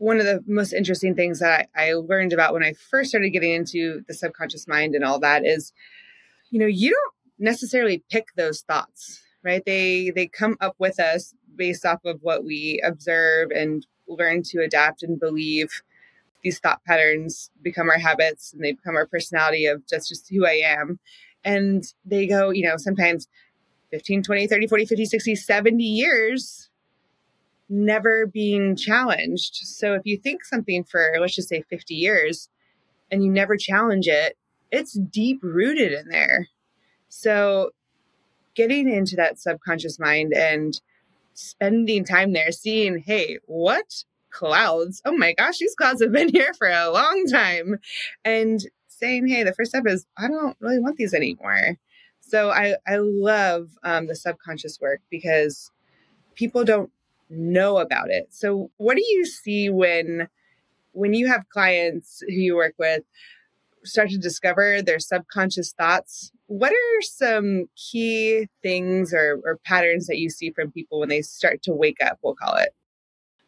[0.00, 3.52] one of the most interesting things that I, learned about when I first started getting
[3.52, 5.74] into the subconscious mind and all that is,
[6.50, 9.62] you know, you don't necessarily pick those thoughts, right?
[9.64, 14.62] They they come up with us based off of what we observe and learn to
[14.62, 15.68] adapt and believe
[16.42, 20.46] these thought patterns become our habits and they become our personality of just just who
[20.46, 20.98] I am.
[21.44, 23.28] And they go, you know, sometimes
[23.90, 26.69] 15, 20, 30, 40, 50, 60, 70 years
[27.70, 29.56] never being challenged.
[29.56, 32.48] So if you think something for let's just say 50 years
[33.10, 34.36] and you never challenge it,
[34.70, 36.48] it's deep rooted in there.
[37.08, 37.70] So
[38.54, 40.80] getting into that subconscious mind and
[41.34, 45.00] spending time there seeing, hey, what clouds?
[45.04, 47.78] Oh my gosh, these clouds have been here for a long time.
[48.24, 48.60] And
[49.00, 51.78] saying, hey, the first step is I don't really want these anymore.
[52.20, 55.72] So I, I love um, the subconscious work because
[56.34, 56.90] people don't
[57.30, 58.28] know about it.
[58.30, 60.28] So what do you see when
[60.92, 63.04] when you have clients who you work with
[63.84, 66.32] start to discover their subconscious thoughts?
[66.46, 71.22] What are some key things or, or patterns that you see from people when they
[71.22, 72.74] start to wake up, we'll call it?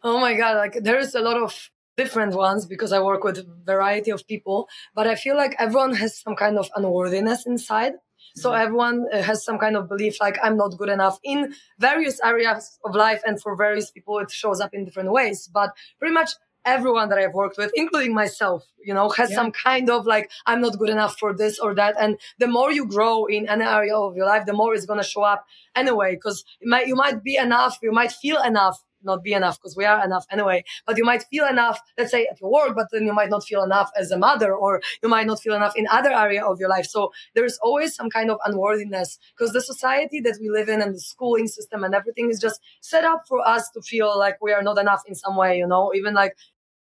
[0.02, 3.46] Oh my God, like there's a lot of different ones because I work with a
[3.64, 7.92] variety of people, but I feel like everyone has some kind of unworthiness inside.
[8.34, 8.60] So Mhm.
[8.64, 12.78] everyone uh, has some kind of belief like I'm not good enough in various areas
[12.84, 13.22] of life.
[13.26, 15.48] And for various people, it shows up in different ways.
[15.52, 16.30] But pretty much
[16.64, 19.36] everyone that I've worked with, including myself, you know, has Yeah.
[19.40, 21.96] some kind of like, I'm not good enough for this or that.
[21.98, 25.00] And the more you grow in an area of your life, the more it's going
[25.00, 29.22] to show up anyway, because might, you might be enough, you might feel enough, not
[29.22, 32.40] be enough because we are enough anyway, but you might feel enough, let's say at
[32.40, 35.26] your work, but then you might not feel enough as a mother or you might
[35.26, 36.86] not feel enough in other area of your life.
[36.86, 40.94] So there's always some kind of unworthiness because the society that we live in and
[40.94, 44.52] the schooling system and everything is just set up for us to feel like we
[44.52, 46.36] are not enough in some way, you know, even like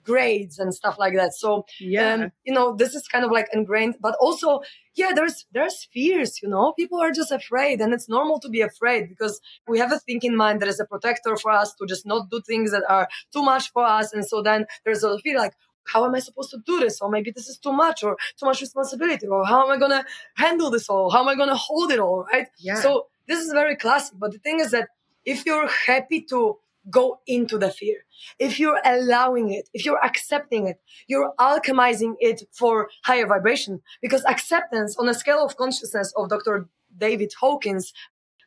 [0.03, 1.33] grades and stuff like that.
[1.33, 2.13] So Yeah.
[2.13, 4.61] um, you know, this is kind of like ingrained, but also,
[4.95, 6.41] yeah, there's there's fears.
[6.41, 9.91] You know, people are just afraid, and it's normal to be afraid because we have
[9.91, 12.83] a thinking mind that is a protector for us to just not do things that
[12.89, 15.53] are too much for us, and so then there's a fear like.
[15.87, 16.99] How am I supposed to do this?
[16.99, 19.27] Or maybe this is too much or too much responsibility.
[19.27, 20.03] Or how am I going to
[20.35, 21.11] handle this all?
[21.11, 22.25] How am I going to hold it all?
[22.33, 22.47] Right.
[22.57, 22.81] yeah.
[22.81, 24.17] So this is very classic.
[24.17, 24.89] But the thing is that
[25.25, 26.57] if you're happy to
[26.89, 28.05] go into the fear,
[28.39, 33.81] if you're allowing it, if you're accepting it, you're alchemizing it for higher vibration.
[34.01, 36.67] Because acceptance on a scale of consciousness of Dr.
[36.97, 37.93] David Hawkins,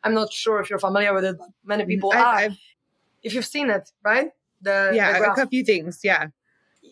[0.05, 2.35] I'm not sure if you're familiar with it, but many people I- are.
[2.35, 2.59] I've-
[3.23, 4.31] if you've seen it, right?
[4.61, 6.01] The, yeah, the a couple few things.
[6.05, 6.29] Yeah.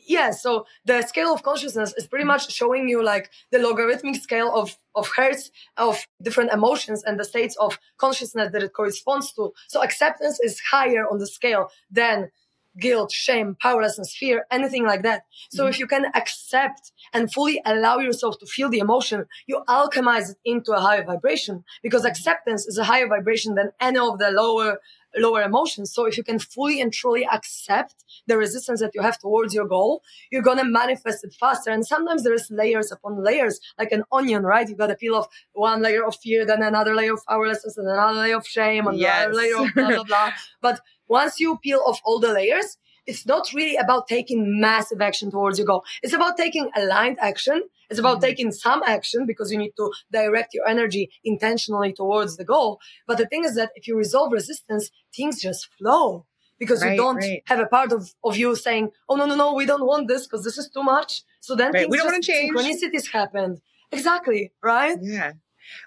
[0.06, 4.50] Yeah so the scale of consciousness is pretty much showing you like the logarithmic scale
[4.54, 9.52] of of hertz of different emotions and the states of consciousness that it corresponds to
[9.68, 12.30] so acceptance is higher on the scale than
[12.78, 15.70] guilt shame powerlessness fear anything like that so Mhm.
[15.70, 20.38] if you can accept and fully allow yourself to feel the emotion you alchemize it
[20.44, 24.78] into a higher vibration because acceptance is a higher vibration than any of the lower
[25.16, 25.92] lower emotions.
[25.92, 29.66] So if you can fully and truly accept the resistance that you have towards your
[29.66, 31.70] goal, you're going to manifest it faster.
[31.70, 34.68] And sometimes there's layers upon layers, like an onion, right?
[34.68, 37.88] You got to peel off one layer of fear, then another layer of powerlessness, and
[37.88, 39.24] another layer of shame, and yes.
[39.24, 40.31] another layer of blah, blah, blah.
[40.61, 45.31] But once you peel off all the layers, it's not really about taking massive action
[45.31, 45.85] towards your goal.
[46.02, 47.62] It's about taking aligned action.
[47.90, 48.27] It's about mm-hmm.
[48.27, 52.81] taking some action because you need to direct your energy intentionally towards the goal.
[53.07, 56.27] But the thing is that if you resolve resistance, things just flow
[56.59, 57.42] because right, you don't right.
[57.46, 60.27] have a part of, of you saying, Oh, no, no, no, we don't want this
[60.27, 61.22] because this is too much.
[61.40, 61.88] So then right.
[61.88, 62.53] we don't want to change.
[62.53, 63.61] Synchronicities happened.
[63.92, 64.53] Exactly.
[64.62, 64.99] Right.
[65.01, 65.33] Yeah.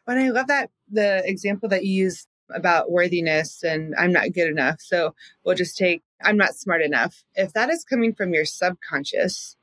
[0.06, 4.50] But I love that the example that you used about worthiness and I'm not good
[4.50, 4.78] enough.
[4.80, 7.24] So we'll just take I'm not smart enough.
[7.36, 9.56] If that is coming from your subconscious,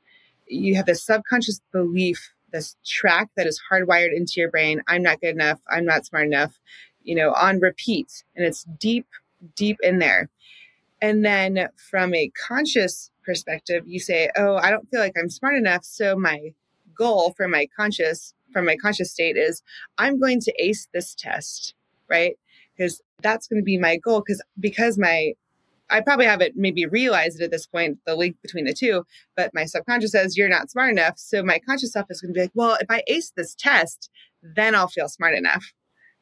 [0.49, 5.21] you have this subconscious belief, this track that is hardwired into your brain I'm not
[5.21, 5.59] good enough.
[5.69, 6.57] I'm not smart enough,
[7.03, 8.23] you know, on repeat.
[8.35, 9.07] And it's deep,
[9.55, 10.29] deep in there.
[11.01, 15.55] And then from a conscious perspective, you say, Oh, I don't feel like I'm smart
[15.55, 15.83] enough.
[15.83, 16.51] So my
[16.97, 19.61] goal for my conscious, from my conscious state is
[19.97, 21.75] I'm going to ace this test,
[22.09, 22.35] right?
[22.75, 24.23] Because that's going to be my goal.
[24.25, 25.33] Because because my
[25.89, 29.51] I probably haven't maybe realized it at this point, the link between the two, but
[29.53, 31.17] my subconscious says you're not smart enough.
[31.17, 34.09] So my conscious self is going to be like, well, if I ace this test,
[34.41, 35.73] then I'll feel smart enough.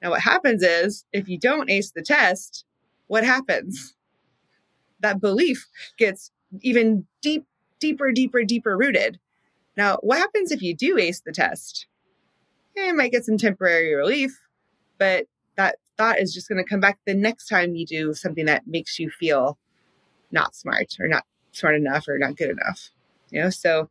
[0.02, 2.66] Now, what happens is if you don't ace the test,
[3.08, 3.96] what happens?
[5.00, 7.46] That belief gets even deep,
[7.80, 9.20] deeper, deeper, deeper rooted.
[9.78, 11.88] Now, what happens if you do ace the test?
[12.76, 14.40] Yeah, you might get some temporary relief,
[14.98, 15.26] but
[15.98, 19.00] thought is just going to come back the next time you do something that makes
[19.00, 19.58] you feel
[20.32, 22.90] not smart or not smart enough or not good enough.
[23.32, 23.90] You know, so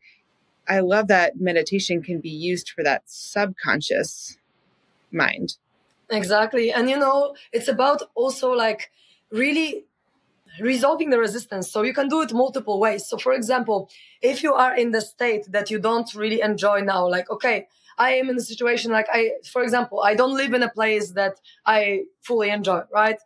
[0.69, 4.39] I love that meditation can be used for that subconscious
[5.11, 5.57] mind.
[6.11, 6.73] Exactly.
[6.73, 8.91] And you know, it's about also like
[9.31, 9.87] really
[10.61, 11.71] resolving the resistance.
[11.71, 13.07] So you can do it multiple ways.
[13.07, 13.91] So for example,
[14.23, 18.13] if you are in the state that you don't really enjoy now, like, okay, I
[18.13, 21.41] am in a situation like I, for example, I don't live in a place that
[21.67, 23.19] I fully enjoy, right?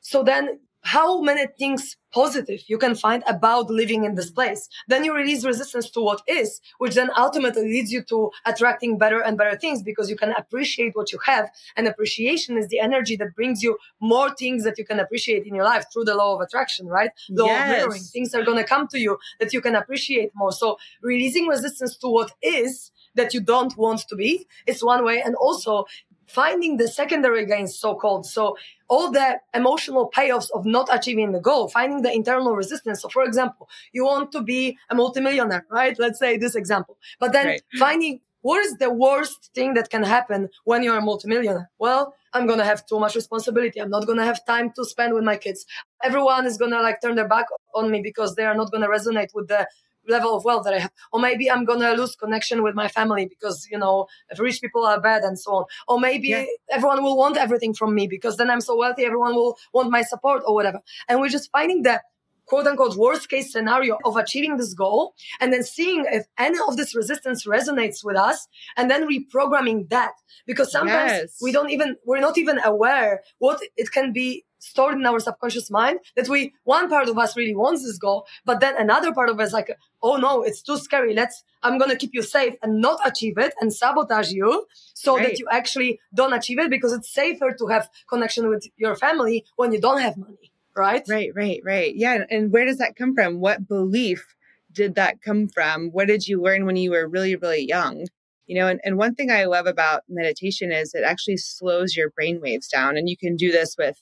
[0.00, 4.62] So then how many things positive you can find about living in this place.
[4.88, 9.20] Then you release resistance to what is, which then ultimately leads you to attracting better
[9.20, 11.50] and better things because you can appreciate what you have.
[11.76, 15.54] And appreciation is the energy that brings you more things that you can appreciate in
[15.54, 17.10] your life through the law of attraction, right?
[17.28, 17.62] Law yes.
[17.62, 18.02] of mirroring.
[18.02, 20.52] Things are going to come to you that you can appreciate more.
[20.52, 25.20] So releasing resistance to what is that you don't want to be is one way.
[25.20, 25.86] And also
[26.26, 28.26] finding the secondary gains, so called.
[28.26, 28.56] So
[28.88, 33.02] all the emotional payoffs of not achieving the goal, finding the internal resistance.
[33.02, 35.98] So for example, you want to be a multimillionaire, right?
[35.98, 37.62] Let's say this example, but then right.
[37.78, 41.68] finding what is the worst thing that can happen when you're a multimillionaire?
[41.80, 43.80] Well, I'm going to have too much responsibility.
[43.80, 45.66] I'm not going to have time to spend with my kids.
[46.00, 48.82] Everyone is going to like turn their back on me because they are not going
[48.82, 49.66] to resonate with the
[50.08, 50.92] level of wealth that I have.
[51.12, 54.60] Or maybe I'm going to lose connection with my family because, you know, if rich
[54.60, 55.64] people are bad and so on.
[55.88, 56.44] Or maybe yeah.
[56.70, 60.02] everyone will want everything from me because then I'm so wealthy, everyone will want my
[60.02, 60.80] support or whatever.
[61.08, 62.00] And we're just finding the
[62.46, 66.76] quote unquote worst case scenario of achieving this goal and then seeing if any of
[66.76, 70.12] this resistance resonates with us and then reprogramming that
[70.46, 71.38] because sometimes yes.
[71.42, 75.70] we don't even we're not even aware what it can be stored in our subconscious
[75.70, 79.28] mind that we one part of us really wants this goal but then another part
[79.28, 79.70] of us like
[80.02, 81.14] oh no it's too scary.
[81.14, 85.24] Let's i'm gonna keep you safe and not achieve it and sabotage you so right.
[85.24, 89.44] that you actually don't achieve it because it's safer to have connection with your family
[89.56, 91.02] when you don't have money right?
[91.08, 91.94] Right right right.
[91.94, 93.40] Yeah and where does that come from?
[93.40, 94.34] What belief
[94.72, 95.88] did that come from?
[95.88, 98.06] What did you learn when you were really really young?
[98.46, 102.10] You know and, and one thing i love about meditation is it actually slows your
[102.10, 104.00] brain waves down and you can do this with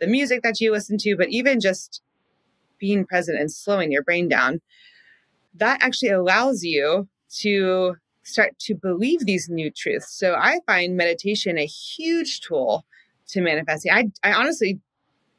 [0.00, 2.02] the music that you listen to, but even just
[2.78, 4.60] being present and slowing your brain down,
[5.54, 7.08] that actually allows you
[7.40, 10.12] to start to believe these new truths.
[10.12, 12.84] So I find meditation a huge tool
[13.28, 13.92] to manifesting.
[13.92, 14.80] I, I honestly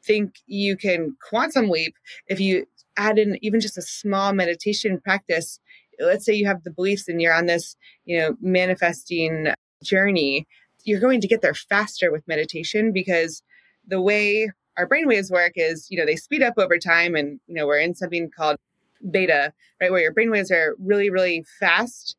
[0.02, 1.94] think you can quantum leap
[2.28, 2.66] if you
[2.96, 5.60] add in even just a small meditation practice.
[6.00, 9.48] Let's say you have the beliefs and you're on this, you know, manifesting
[9.82, 10.46] journey.
[10.84, 13.42] You're going to get there faster with meditation because
[13.88, 17.54] the way our brainwaves work is, you know, they speed up over time and, you
[17.54, 18.56] know, we're in something called
[19.10, 19.90] beta, right?
[19.90, 22.16] Where your brainwaves are really, really fast.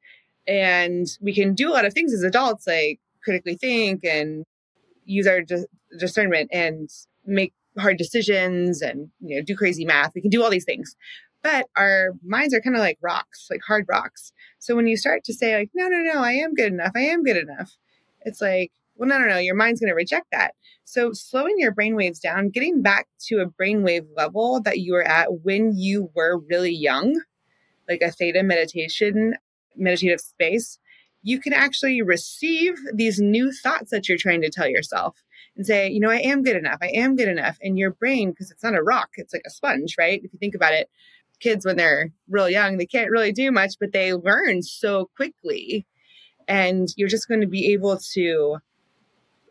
[0.47, 4.45] And we can do a lot of things as adults, like critically think and
[5.05, 5.41] use our
[5.97, 6.89] discernment and
[7.25, 10.13] make hard decisions and, you know, do crazy math.
[10.15, 10.95] We can do all these things.
[11.41, 14.33] But our minds are kind of like rocks, like hard rocks.
[14.57, 17.01] So when you start to say, like, no, no, no, I am good enough, I
[17.01, 17.77] am good enough,
[18.21, 20.53] it's like, well, no, no, no, your mind's going to reject that.
[20.83, 25.07] So slowing your brain waves down, getting back to a brainwave level that you were
[25.07, 27.21] at when you were really young,
[27.87, 29.35] like a theta meditation,
[29.75, 30.79] meditative space,
[31.21, 35.15] you can actually receive these new thoughts that you're trying to tell yourself
[35.55, 36.79] and say, you know, I am good enough.
[36.81, 37.57] I am good enough.
[37.61, 40.21] And your brain, because it's not a rock, it's like a sponge, right?
[40.23, 40.89] If you think about it,
[41.39, 45.85] kids, when they're real young, they can't really do much, but they learn so quickly.
[46.47, 48.57] And you're just going to be able to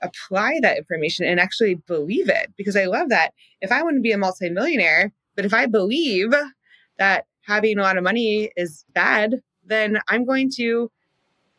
[0.03, 2.53] apply that information and actually believe it.
[2.57, 3.33] Because I love that.
[3.61, 6.33] If I want to be a multimillionaire, but if I believe
[6.99, 10.91] that having a lot of money is bad, then I'm going to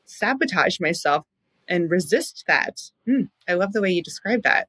[0.05, 1.25] sabotage myself
[1.67, 2.81] and resist that.
[3.05, 4.67] Hmm, I love the way you describe that.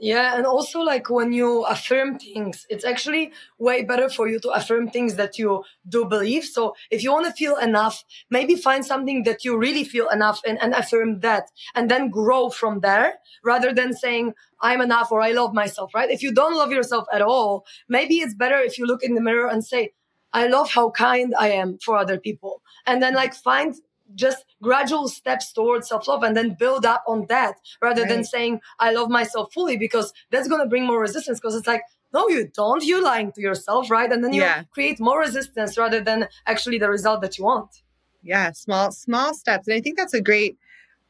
[0.00, 4.50] Yeah, and also like when you affirm things, it's actually way better for you to
[4.50, 6.44] affirm things that you do believe.
[6.44, 10.42] So if you want to feel enough, maybe find something that you really feel enough
[10.44, 13.14] in and affirm that and then grow from there
[13.44, 16.10] rather than saying, I'm enough or I love myself, right?
[16.10, 19.20] If you don't love yourself at all, maybe it's better if you look in the
[19.22, 19.92] mirror and say,
[20.32, 22.62] I love how kind I am for other people.
[22.84, 23.74] And then like find
[24.14, 28.10] just gradual steps towards self-love and then build up on that rather right.
[28.10, 31.66] than saying i love myself fully because that's going to bring more resistance because it's
[31.66, 31.82] like
[32.14, 32.82] no you don't.
[32.84, 34.10] You're lying to yourself right?
[34.10, 34.62] And then you yeah.
[34.70, 37.82] create more resistance rather than actually the result that you want.
[38.22, 39.68] Yeah small small steps.
[39.68, 40.56] And i think that's a great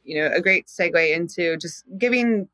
[0.03, 2.49] you know a great segue into just giving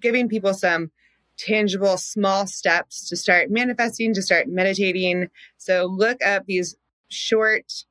[0.00, 0.90] giving people some
[1.38, 5.28] tangible small steps to start manifesting to start meditating.
[5.56, 6.76] So look up these
[7.08, 7.84] short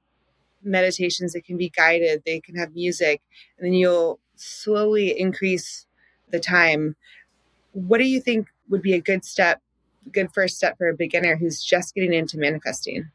[0.66, 3.22] meditations that can be guided, they can have music,
[3.58, 5.86] and then you'll slowly increase
[6.32, 6.96] the time.
[7.72, 9.62] What do you think would be a good step,
[10.12, 13.12] good first step for a beginner who's just getting into manifesting?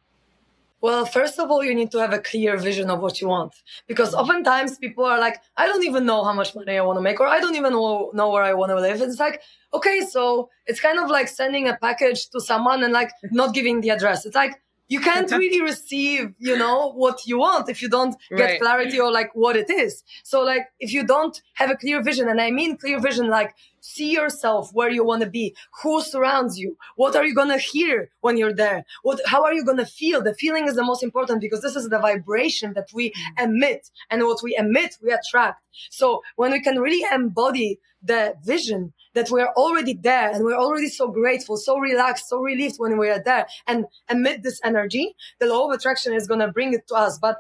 [0.82, 3.52] Well, first of all, you need to have a clear vision of what you want.
[3.86, 7.02] Because oftentimes people are like, I don't even know how much money I want to
[7.02, 9.02] make, or I don't even know, where I want to live.
[9.02, 9.42] It's like,
[9.74, 13.82] okay, so it's kind of like sending a package to someone and like not giving
[13.82, 14.24] the address.
[14.24, 14.58] It's like,
[14.90, 18.60] you can't really receive, you know, what you want if you don't get right.
[18.60, 20.02] clarity or like what it is.
[20.24, 23.54] So like if you don't have a clear vision, and I mean clear vision, like
[23.80, 27.58] see yourself where you want to be, who surrounds you, what are you going to
[27.58, 28.84] hear when you're there?
[29.02, 30.22] What, how are you going to feel?
[30.22, 33.44] The feeling is the most important because this is the vibration that we mm.
[33.44, 35.62] emit and what we emit, we attract.
[35.90, 40.88] So when we can really embody the vision that we're already there and we're already
[40.88, 45.46] so grateful, so relaxed, so relieved when we are there and emit this energy, the
[45.46, 47.18] law of attraction is going to bring it to us.
[47.20, 47.36] But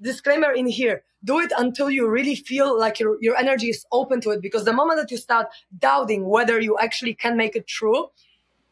[0.00, 4.20] disclaimer in here, do it until you really feel like your, your energy is open
[4.22, 4.40] to it.
[4.40, 8.10] Because the moment that you start doubting whether you actually can make it true,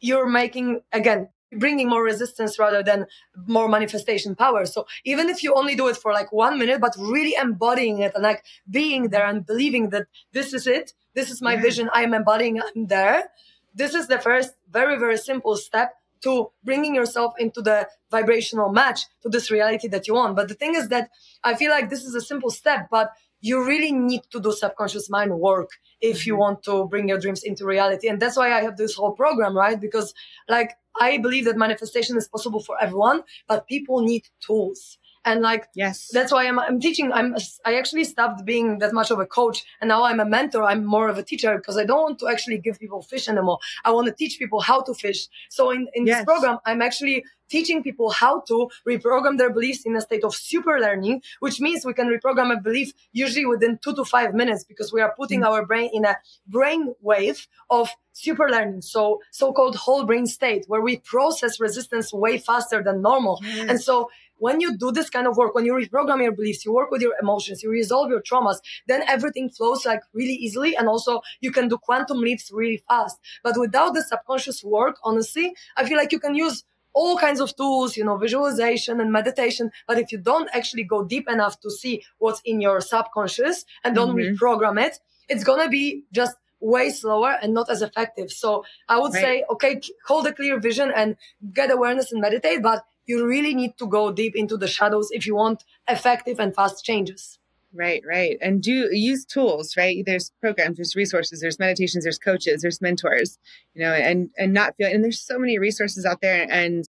[0.00, 3.06] you're making, again, bringing more resistance rather than
[3.46, 4.66] more manifestation power.
[4.66, 8.12] So even if you only do it for like one minute, but really embodying it
[8.14, 11.88] and like being there and believing that this is it, this is my vision.
[11.92, 12.60] I am embodying.
[12.60, 13.30] I'm there.
[13.74, 19.02] This is the first very, very simple step to bringing yourself into the vibrational match
[19.22, 20.36] to this reality that you want.
[20.36, 21.10] But the thing is that
[21.44, 25.10] I feel like this is a simple step, but you really need to do subconscious
[25.10, 26.40] mind work if you mm-hmm.
[26.40, 28.08] want to bring your dreams into reality.
[28.08, 29.80] And that's why I have this whole program, right?
[29.80, 30.14] Because
[30.48, 35.66] like I believe that manifestation is possible for everyone, but people need tools and like
[35.74, 39.26] yes that's why i'm, I'm teaching i'm i actually stopped being that much of a
[39.26, 42.18] coach and now i'm a mentor i'm more of a teacher because i don't want
[42.20, 45.70] to actually give people fish anymore i want to teach people how to fish so
[45.70, 46.18] in, in yes.
[46.18, 50.34] this program i'm actually teaching people how to reprogram their beliefs in a state of
[50.34, 54.64] super learning, which means we can reprogram a belief usually within two to five minutes
[54.64, 55.52] because we are putting mm-hmm.
[55.52, 56.16] our brain in a
[56.46, 58.82] brain wave of super learning.
[58.82, 63.40] So so-called whole brain state where we process resistance way faster than normal.
[63.42, 63.68] Yes.
[63.68, 66.72] And so when you do this kind of work, when you reprogram your beliefs, you
[66.72, 68.56] work with your emotions, you resolve your traumas,
[68.86, 70.76] then everything flows like really easily.
[70.76, 73.18] And also you can do quantum leaps really fast.
[73.42, 77.54] But without the subconscious work, honestly, I feel like you can use all kinds of
[77.56, 79.70] tools, you know, visualization and meditation.
[79.86, 83.94] But if you don't actually go deep enough to see what's in your subconscious and
[83.94, 84.34] don't mm-hmm.
[84.34, 88.30] reprogram it, it's going to be just way slower and not as effective.
[88.30, 89.22] So I would right.
[89.22, 91.16] say, okay, hold a clear vision and
[91.52, 95.26] get awareness and meditate, but you really need to go deep into the shadows if
[95.26, 97.38] you want effective and fast changes.
[97.72, 98.38] Right, right.
[98.40, 100.02] And do use tools, right?
[100.06, 103.38] There's programs, there's resources, there's meditations, there's coaches, there's mentors,
[103.74, 106.84] you know, and and not feel and there's so many resources out there and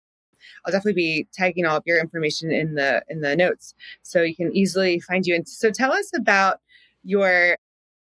[0.66, 4.36] I'll definitely be tagging all of your information in the in the notes so you
[4.36, 5.36] can easily find you.
[5.36, 6.60] And so tell us about
[7.04, 7.58] your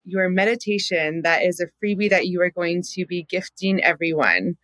[0.05, 4.57] your meditation that is a freebie that you are going to be gifting everyone.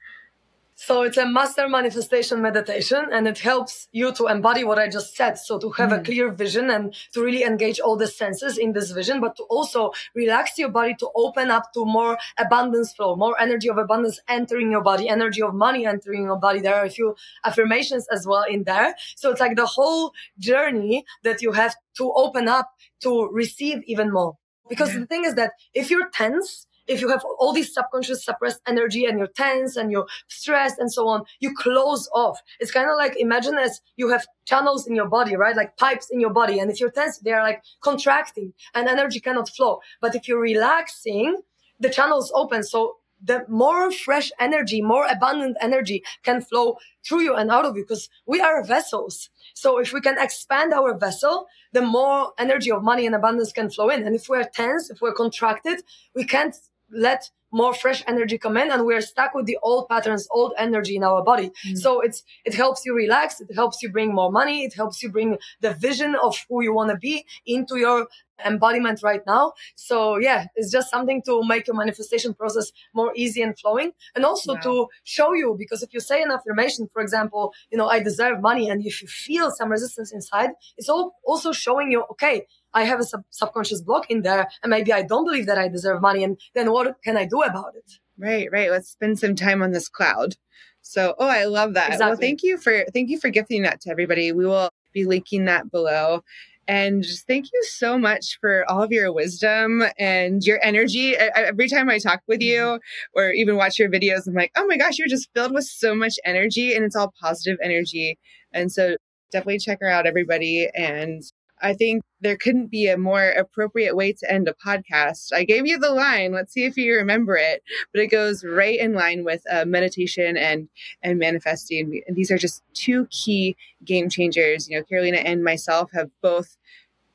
[0.82, 5.14] So it's a master manifestation meditation and it helps you to embody what I just
[5.14, 5.38] said.
[5.38, 6.00] So to have mm.
[6.00, 9.44] a clear vision and to really engage all the senses in this vision, but to
[9.44, 14.22] also relax your body to open up to more abundance flow, more energy of abundance
[14.30, 16.62] entering your body, energy of money entering your body.
[16.62, 17.14] There are a few
[17.44, 18.96] affirmations as well in there.
[19.18, 22.72] So it's like the whole journey that you have to open up
[23.02, 24.38] to receive even more.
[24.70, 25.00] Because yeah.
[25.02, 29.06] the thing is that if you're tense, if you have all these subconscious suppressed energy
[29.06, 32.42] and you're tense and you're stressed and so on, you close off.
[32.60, 35.56] It's kind of like imagine as you have channels in your body, right?
[35.56, 36.60] Like pipes in your body.
[36.60, 39.80] And if you're tense, they're like contracting and energy cannot flow.
[40.02, 41.42] But if you're relaxing,
[41.80, 42.64] the channels open.
[42.64, 47.76] So the more fresh energy, more abundant energy can flow through you and out of
[47.76, 49.30] you because we are vessels.
[49.54, 53.70] So if we can expand our vessel, the more energy of money and abundance can
[53.70, 54.04] flow in.
[54.04, 55.82] And if we're tense, if we're contracted,
[56.16, 56.56] we can't
[56.92, 60.96] let more fresh energy come in and we're stuck with the old patterns old energy
[60.96, 61.78] in our body mm.
[61.78, 65.10] so it's it helps you relax it helps you bring more money it helps you
[65.10, 68.08] bring the vision of who you want to be into your
[68.46, 73.42] embodiment right now so yeah it's just something to make your manifestation process more easy
[73.42, 74.60] and flowing and also wow.
[74.62, 78.40] to show you because if you say an affirmation for example you know i deserve
[78.40, 82.84] money and if you feel some resistance inside it's all also showing you okay I
[82.84, 86.02] have a sub- subconscious block in there, and maybe I don't believe that I deserve
[86.02, 86.24] money.
[86.24, 87.94] And then what can I do about it?
[88.18, 88.70] Right, right.
[88.70, 90.36] Let's spend some time on this cloud.
[90.82, 91.92] So, oh, I love that.
[91.92, 92.10] Exactly.
[92.10, 94.32] Well, thank you for thank you for gifting that to everybody.
[94.32, 96.24] We will be linking that below.
[96.68, 101.18] And just thank you so much for all of your wisdom and your energy.
[101.18, 103.20] I, every time I talk with you mm-hmm.
[103.20, 105.96] or even watch your videos, I'm like, oh my gosh, you're just filled with so
[105.96, 108.20] much energy and it's all positive energy.
[108.54, 108.98] And so
[109.32, 110.70] definitely check her out, everybody.
[110.76, 111.24] And
[111.62, 115.34] I think there couldn't be a more appropriate way to end a podcast.
[115.34, 116.32] I gave you the line.
[116.32, 117.64] Let's see if you remember it.
[117.94, 120.70] But it goes right in line with uh, meditation and
[121.02, 122.02] and manifesting.
[122.08, 124.70] And these are just two key game changers.
[124.70, 126.58] You know, Karolina and myself have both.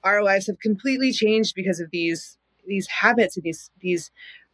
[0.03, 4.11] Our lives have completely changed because of these these habits and these these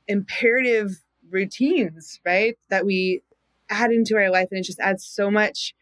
[0.06, 2.56] imperative routines, right?
[2.68, 3.22] That we
[3.68, 5.74] add into our life, and it just adds so much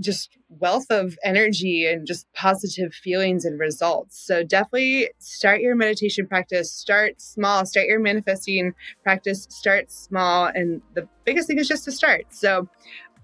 [0.00, 4.18] just wealth of energy and just positive feelings and results.
[4.18, 10.46] So definitely start your meditation practice, start small, start your manifesting practice, start small.
[10.46, 12.26] And the biggest thing is just to start.
[12.30, 12.68] So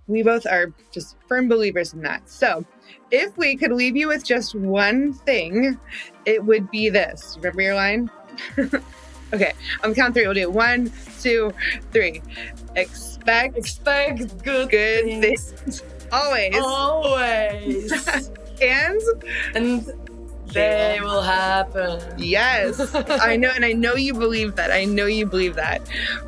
[0.06, 2.28] we both are just firm believers in that.
[2.28, 2.64] So
[3.10, 5.78] if we could leave you with just one thing,
[6.24, 7.36] it would be this.
[7.38, 8.10] Remember your line?
[9.32, 9.52] okay,
[9.82, 10.24] I'm count three.
[10.24, 10.52] We'll do it.
[10.52, 11.52] One, two,
[11.92, 12.22] three.
[12.76, 15.52] Expect expect good, good things.
[15.52, 16.54] things Always.
[16.56, 18.08] Always.
[18.62, 19.00] and
[19.54, 19.92] and
[20.52, 22.00] they will happen.
[22.18, 22.94] Yes.
[22.94, 24.70] I know and I know you believe that.
[24.70, 25.82] I know you believe that.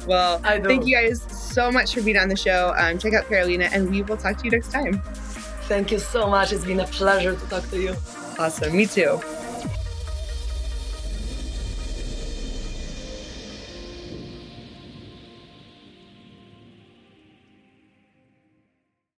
[0.07, 2.75] Well, thank you guys so much for being on the show.
[2.77, 5.01] Um, check out Karolina and we will talk to you next time.
[5.69, 6.53] Thank you so much.
[6.53, 7.95] It's been a pleasure to talk to you.
[8.39, 8.77] Awesome.
[8.77, 9.21] Me too.